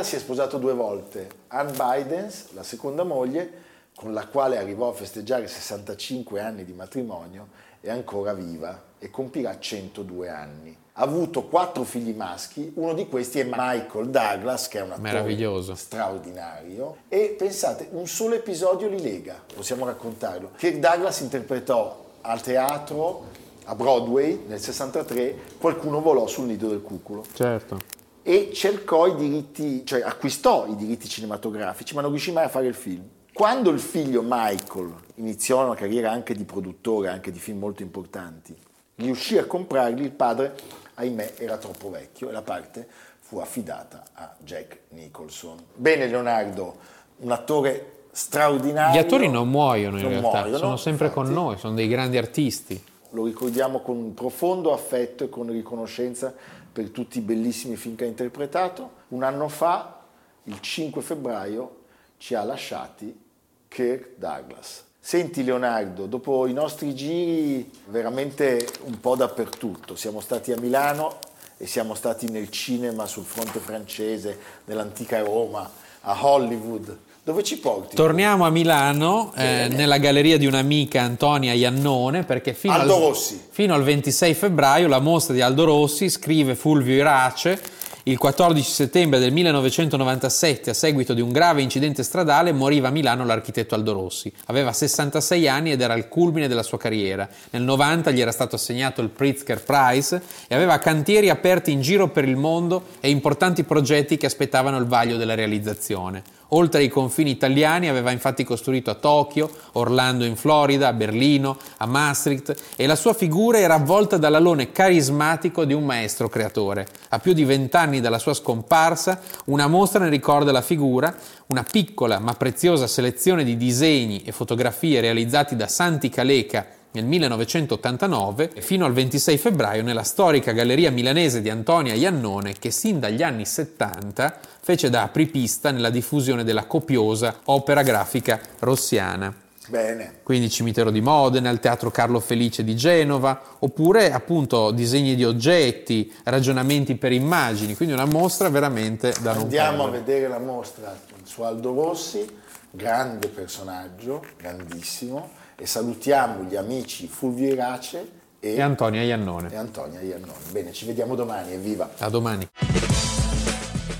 Douglas 0.00 0.08
si 0.08 0.16
è 0.16 0.18
sposato 0.18 0.58
due 0.58 0.72
volte. 0.72 1.28
Anne 1.48 1.72
Bidens, 1.72 2.52
la 2.52 2.62
seconda 2.62 3.04
moglie, 3.04 3.68
con 3.94 4.12
la 4.12 4.26
quale 4.26 4.56
arrivò 4.56 4.88
a 4.88 4.92
festeggiare 4.92 5.46
65 5.46 6.40
anni 6.40 6.64
di 6.64 6.72
matrimonio, 6.72 7.48
è 7.80 7.90
ancora 7.90 8.32
viva 8.32 8.82
e 8.98 9.10
compirà 9.10 9.58
102 9.58 10.28
anni. 10.28 10.76
Ha 10.94 11.02
avuto 11.02 11.44
quattro 11.44 11.84
figli 11.84 12.14
maschi, 12.14 12.72
uno 12.76 12.94
di 12.94 13.08
questi 13.08 13.40
è 13.40 13.44
Michael 13.44 14.08
Douglas, 14.08 14.68
che 14.68 14.78
è 14.78 14.82
un 14.82 14.92
attore 14.92 15.74
straordinario. 15.74 16.96
E 17.08 17.34
pensate, 17.38 17.88
un 17.92 18.06
solo 18.06 18.34
episodio 18.34 18.88
li 18.88 19.00
lega, 19.00 19.42
possiamo 19.54 19.84
raccontarlo. 19.84 20.50
Kirk 20.56 20.78
Douglas 20.78 21.20
interpretò 21.20 22.04
al 22.22 22.40
teatro 22.42 23.38
a 23.64 23.74
Broadway 23.74 24.44
nel 24.46 24.58
63 24.58 25.58
Qualcuno 25.58 26.00
volò 26.00 26.26
sul 26.26 26.46
nido 26.46 26.68
del 26.68 26.82
cuculo 26.82 27.24
Certo. 27.32 27.99
E 28.22 28.50
cercò 28.52 29.06
i 29.06 29.14
diritti, 29.14 29.84
cioè 29.84 30.02
acquistò 30.02 30.66
i 30.66 30.76
diritti 30.76 31.08
cinematografici, 31.08 31.94
ma 31.94 32.00
non 32.00 32.10
riuscì 32.10 32.32
mai 32.32 32.44
a 32.44 32.48
fare 32.48 32.66
il 32.66 32.74
film. 32.74 33.02
Quando 33.32 33.70
il 33.70 33.80
figlio 33.80 34.22
Michael 34.24 34.92
iniziò 35.16 35.64
una 35.64 35.74
carriera 35.74 36.10
anche 36.10 36.34
di 36.34 36.44
produttore, 36.44 37.08
anche 37.08 37.30
di 37.30 37.38
film 37.38 37.58
molto 37.58 37.82
importanti, 37.82 38.54
riuscì 38.96 39.38
a 39.38 39.44
comprarli, 39.44 40.02
il 40.02 40.10
padre, 40.10 40.54
ahimè, 40.94 41.34
era 41.38 41.56
troppo 41.56 41.90
vecchio 41.90 42.28
e 42.28 42.32
la 42.32 42.42
parte 42.42 42.86
fu 43.20 43.38
affidata 43.38 44.02
a 44.14 44.34
Jack 44.38 44.80
Nicholson. 44.88 45.56
Bene 45.74 46.06
Leonardo, 46.06 46.76
un 47.18 47.30
attore 47.30 47.92
straordinario. 48.10 49.00
Gli 49.00 49.02
attori 49.02 49.28
non 49.28 49.48
muoiono 49.48 49.96
in 49.96 50.02
Non 50.02 50.10
realtà, 50.12 50.38
muoiono, 50.40 50.58
sono 50.58 50.76
sempre 50.76 51.06
infatti. 51.06 51.26
con 51.26 51.32
noi, 51.32 51.56
sono 51.56 51.74
dei 51.74 51.88
grandi 51.88 52.18
artisti. 52.18 52.84
Lo 53.10 53.24
ricordiamo 53.24 53.80
con 53.80 54.14
profondo 54.14 54.72
affetto 54.72 55.24
e 55.24 55.28
con 55.28 55.50
riconoscenza 55.50 56.32
per 56.72 56.90
tutti 56.90 57.18
i 57.18 57.22
bellissimi 57.22 57.76
film 57.76 57.96
che 57.96 58.04
ha 58.04 58.08
interpretato. 58.08 58.98
Un 59.08 59.22
anno 59.22 59.48
fa, 59.48 60.00
il 60.44 60.60
5 60.60 61.02
febbraio, 61.02 61.78
ci 62.18 62.34
ha 62.34 62.44
lasciati 62.44 63.18
Kirk 63.66 64.10
Douglas. 64.16 64.84
Senti 64.98 65.42
Leonardo, 65.42 66.06
dopo 66.06 66.46
i 66.46 66.52
nostri 66.52 66.94
giri 66.94 67.70
veramente 67.86 68.68
un 68.84 69.00
po' 69.00 69.16
dappertutto, 69.16 69.96
siamo 69.96 70.20
stati 70.20 70.52
a 70.52 70.60
Milano 70.60 71.18
e 71.56 71.66
siamo 71.66 71.94
stati 71.94 72.30
nel 72.30 72.50
cinema 72.50 73.06
sul 73.06 73.24
fronte 73.24 73.58
francese, 73.58 74.38
nell'antica 74.66 75.20
Roma, 75.22 75.68
a 76.02 76.26
Hollywood. 76.26 76.98
Dove 77.30 77.44
ci 77.44 77.58
porti? 77.58 77.94
Torniamo 77.94 78.44
a 78.44 78.50
Milano, 78.50 79.32
eh, 79.36 79.42
Bene. 79.42 79.76
nella 79.76 79.98
galleria 79.98 80.36
di 80.36 80.46
un'amica 80.46 81.02
Antonia 81.02 81.52
Iannone, 81.52 82.24
perché 82.24 82.54
fino, 82.54 82.72
Aldo 82.72 82.96
al, 82.96 83.00
Rossi. 83.02 83.40
fino 83.50 83.72
al 83.72 83.84
26 83.84 84.34
febbraio 84.34 84.88
la 84.88 84.98
mostra 84.98 85.32
di 85.32 85.40
Aldo 85.40 85.62
Rossi, 85.62 86.08
scrive 86.08 86.56
Fulvio 86.56 86.92
Irace, 86.92 87.60
il 88.04 88.18
14 88.18 88.68
settembre 88.68 89.20
del 89.20 89.30
1997, 89.30 90.70
a 90.70 90.74
seguito 90.74 91.14
di 91.14 91.20
un 91.20 91.30
grave 91.30 91.62
incidente 91.62 92.02
stradale, 92.02 92.50
moriva 92.50 92.88
a 92.88 92.90
Milano 92.90 93.24
l'architetto 93.24 93.76
Aldo 93.76 93.92
Rossi. 93.92 94.32
Aveva 94.46 94.72
66 94.72 95.46
anni 95.46 95.70
ed 95.70 95.80
era 95.80 95.94
al 95.94 96.08
culmine 96.08 96.48
della 96.48 96.64
sua 96.64 96.78
carriera. 96.78 97.28
Nel 97.50 97.62
90 97.62 98.10
gli 98.10 98.20
era 98.20 98.32
stato 98.32 98.56
assegnato 98.56 99.02
il 99.02 99.10
Pritzker 99.10 99.62
Prize 99.62 100.20
e 100.48 100.54
aveva 100.56 100.78
cantieri 100.78 101.28
aperti 101.28 101.70
in 101.70 101.80
giro 101.80 102.08
per 102.08 102.26
il 102.26 102.36
mondo 102.36 102.86
e 102.98 103.08
importanti 103.08 103.62
progetti 103.62 104.16
che 104.16 104.26
aspettavano 104.26 104.78
il 104.78 104.86
vaglio 104.86 105.16
della 105.16 105.36
realizzazione. 105.36 106.38
Oltre 106.50 106.80
ai 106.80 106.88
confini 106.88 107.30
italiani 107.30 107.88
aveva 107.88 108.10
infatti 108.10 108.42
costruito 108.42 108.90
a 108.90 108.94
Tokyo, 108.94 109.50
Orlando 109.72 110.24
in 110.24 110.36
Florida, 110.36 110.88
a 110.88 110.92
Berlino, 110.92 111.56
a 111.76 111.86
Maastricht 111.86 112.54
e 112.76 112.86
la 112.86 112.96
sua 112.96 113.14
figura 113.14 113.58
era 113.58 113.74
avvolta 113.74 114.16
dall'alone 114.16 114.72
carismatico 114.72 115.64
di 115.64 115.72
un 115.72 115.84
maestro 115.84 116.28
creatore. 116.28 116.86
A 117.10 117.18
più 117.18 117.32
di 117.32 117.44
vent'anni 117.44 118.00
dalla 118.00 118.18
sua 118.18 118.34
scomparsa, 118.34 119.20
una 119.46 119.68
mostra 119.68 120.02
ne 120.02 120.08
ricorda 120.08 120.50
la 120.50 120.62
figura, 120.62 121.14
una 121.46 121.62
piccola 121.62 122.18
ma 122.18 122.34
preziosa 122.34 122.86
selezione 122.86 123.44
di 123.44 123.56
disegni 123.56 124.22
e 124.24 124.32
fotografie 124.32 125.00
realizzati 125.00 125.54
da 125.54 125.68
Santi 125.68 126.08
Caleca 126.08 126.78
nel 126.92 127.04
1989 127.04 128.50
e 128.54 128.60
fino 128.60 128.84
al 128.84 128.92
26 128.92 129.38
febbraio 129.38 129.82
nella 129.82 130.02
storica 130.02 130.52
galleria 130.52 130.90
milanese 130.90 131.40
di 131.40 131.50
Antonia 131.50 131.94
Iannone 131.94 132.54
che 132.58 132.70
sin 132.70 132.98
dagli 132.98 133.22
anni 133.22 133.46
70 133.46 134.38
fece 134.60 134.90
da 134.90 135.02
apripista 135.02 135.70
nella 135.70 135.90
diffusione 135.90 136.44
della 136.44 136.64
copiosa 136.64 137.40
opera 137.44 137.82
grafica 137.82 138.40
rossiana. 138.60 139.32
Bene. 139.68 140.14
Quindi 140.24 140.50
cimitero 140.50 140.90
di 140.90 141.00
Modena, 141.00 141.48
il 141.48 141.60
teatro 141.60 141.92
Carlo 141.92 142.18
Felice 142.18 142.64
di 142.64 142.74
Genova, 142.74 143.40
oppure 143.60 144.10
appunto 144.10 144.72
disegni 144.72 145.14
di 145.14 145.24
oggetti, 145.24 146.12
ragionamenti 146.24 146.96
per 146.96 147.12
immagini, 147.12 147.76
quindi 147.76 147.94
una 147.94 148.04
mostra 148.04 148.48
veramente 148.48 149.14
da 149.20 149.32
non 149.32 149.42
Andiamo 149.42 149.84
a 149.84 149.90
vedere 149.90 150.26
la 150.26 150.40
mostra 150.40 150.98
su 151.22 151.42
Aldo 151.42 151.72
Rossi, 151.72 152.26
grande 152.68 153.28
personaggio, 153.28 154.24
grandissimo, 154.36 155.30
e 155.60 155.66
salutiamo 155.66 156.44
gli 156.44 156.56
amici 156.56 157.06
Fulvio 157.06 157.52
Irace 157.52 158.08
e, 158.40 158.54
E 158.54 158.60
Antonia 158.62 159.02
Iannone. 159.02 159.52
e 159.52 159.56
Antonia 159.56 160.00
Iannone. 160.00 160.32
Bene, 160.50 160.72
ci 160.72 160.86
vediamo 160.86 161.14
domani, 161.14 161.52
evviva! 161.52 161.90
A 161.98 162.08
domani. 162.08 162.48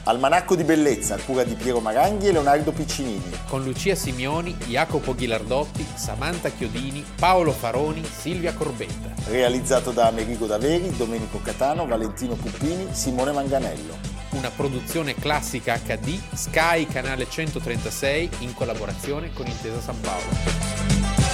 Almanacco 0.05 0.57
di 0.57 0.65
bellezza, 0.65 1.19
cura 1.19 1.45
di 1.45 1.55
Piero 1.55 1.79
Maranghi 1.81 2.29
e 2.29 2.33
Leonardo 2.33 2.73
Piccinini. 2.73 3.23
Con 3.47 3.63
Lucia 3.63 3.95
Simioni, 3.95 4.55
Jacopo 4.67 5.15
Ghilardotti, 5.15 5.87
Samantha 5.95 6.49
Chiodini, 6.49 7.05
Paolo 7.17 7.53
Faroni, 7.53 8.03
Silvia 8.05 8.55
Corbetta. 8.55 9.13
Realizzato 9.29 9.91
da 9.91 10.07
Amerigo 10.09 10.47
Daveri, 10.47 10.97
Domenico 10.97 11.39
Catano, 11.43 11.87
Valentino 11.87 12.35
Puppini, 12.35 12.89
Simone 12.93 13.33
Manganello. 13.33 13.99
Una 14.31 14.49
produzione 14.51 15.15
classica 15.15 15.79
HD, 15.79 16.19
Sky 16.35 16.87
Canale 16.87 17.29
136 17.29 18.31
in 18.39 18.55
collaborazione 18.55 19.31
con 19.35 19.47
Intesa 19.47 19.81
San 19.81 20.01
Paolo. 20.01 21.30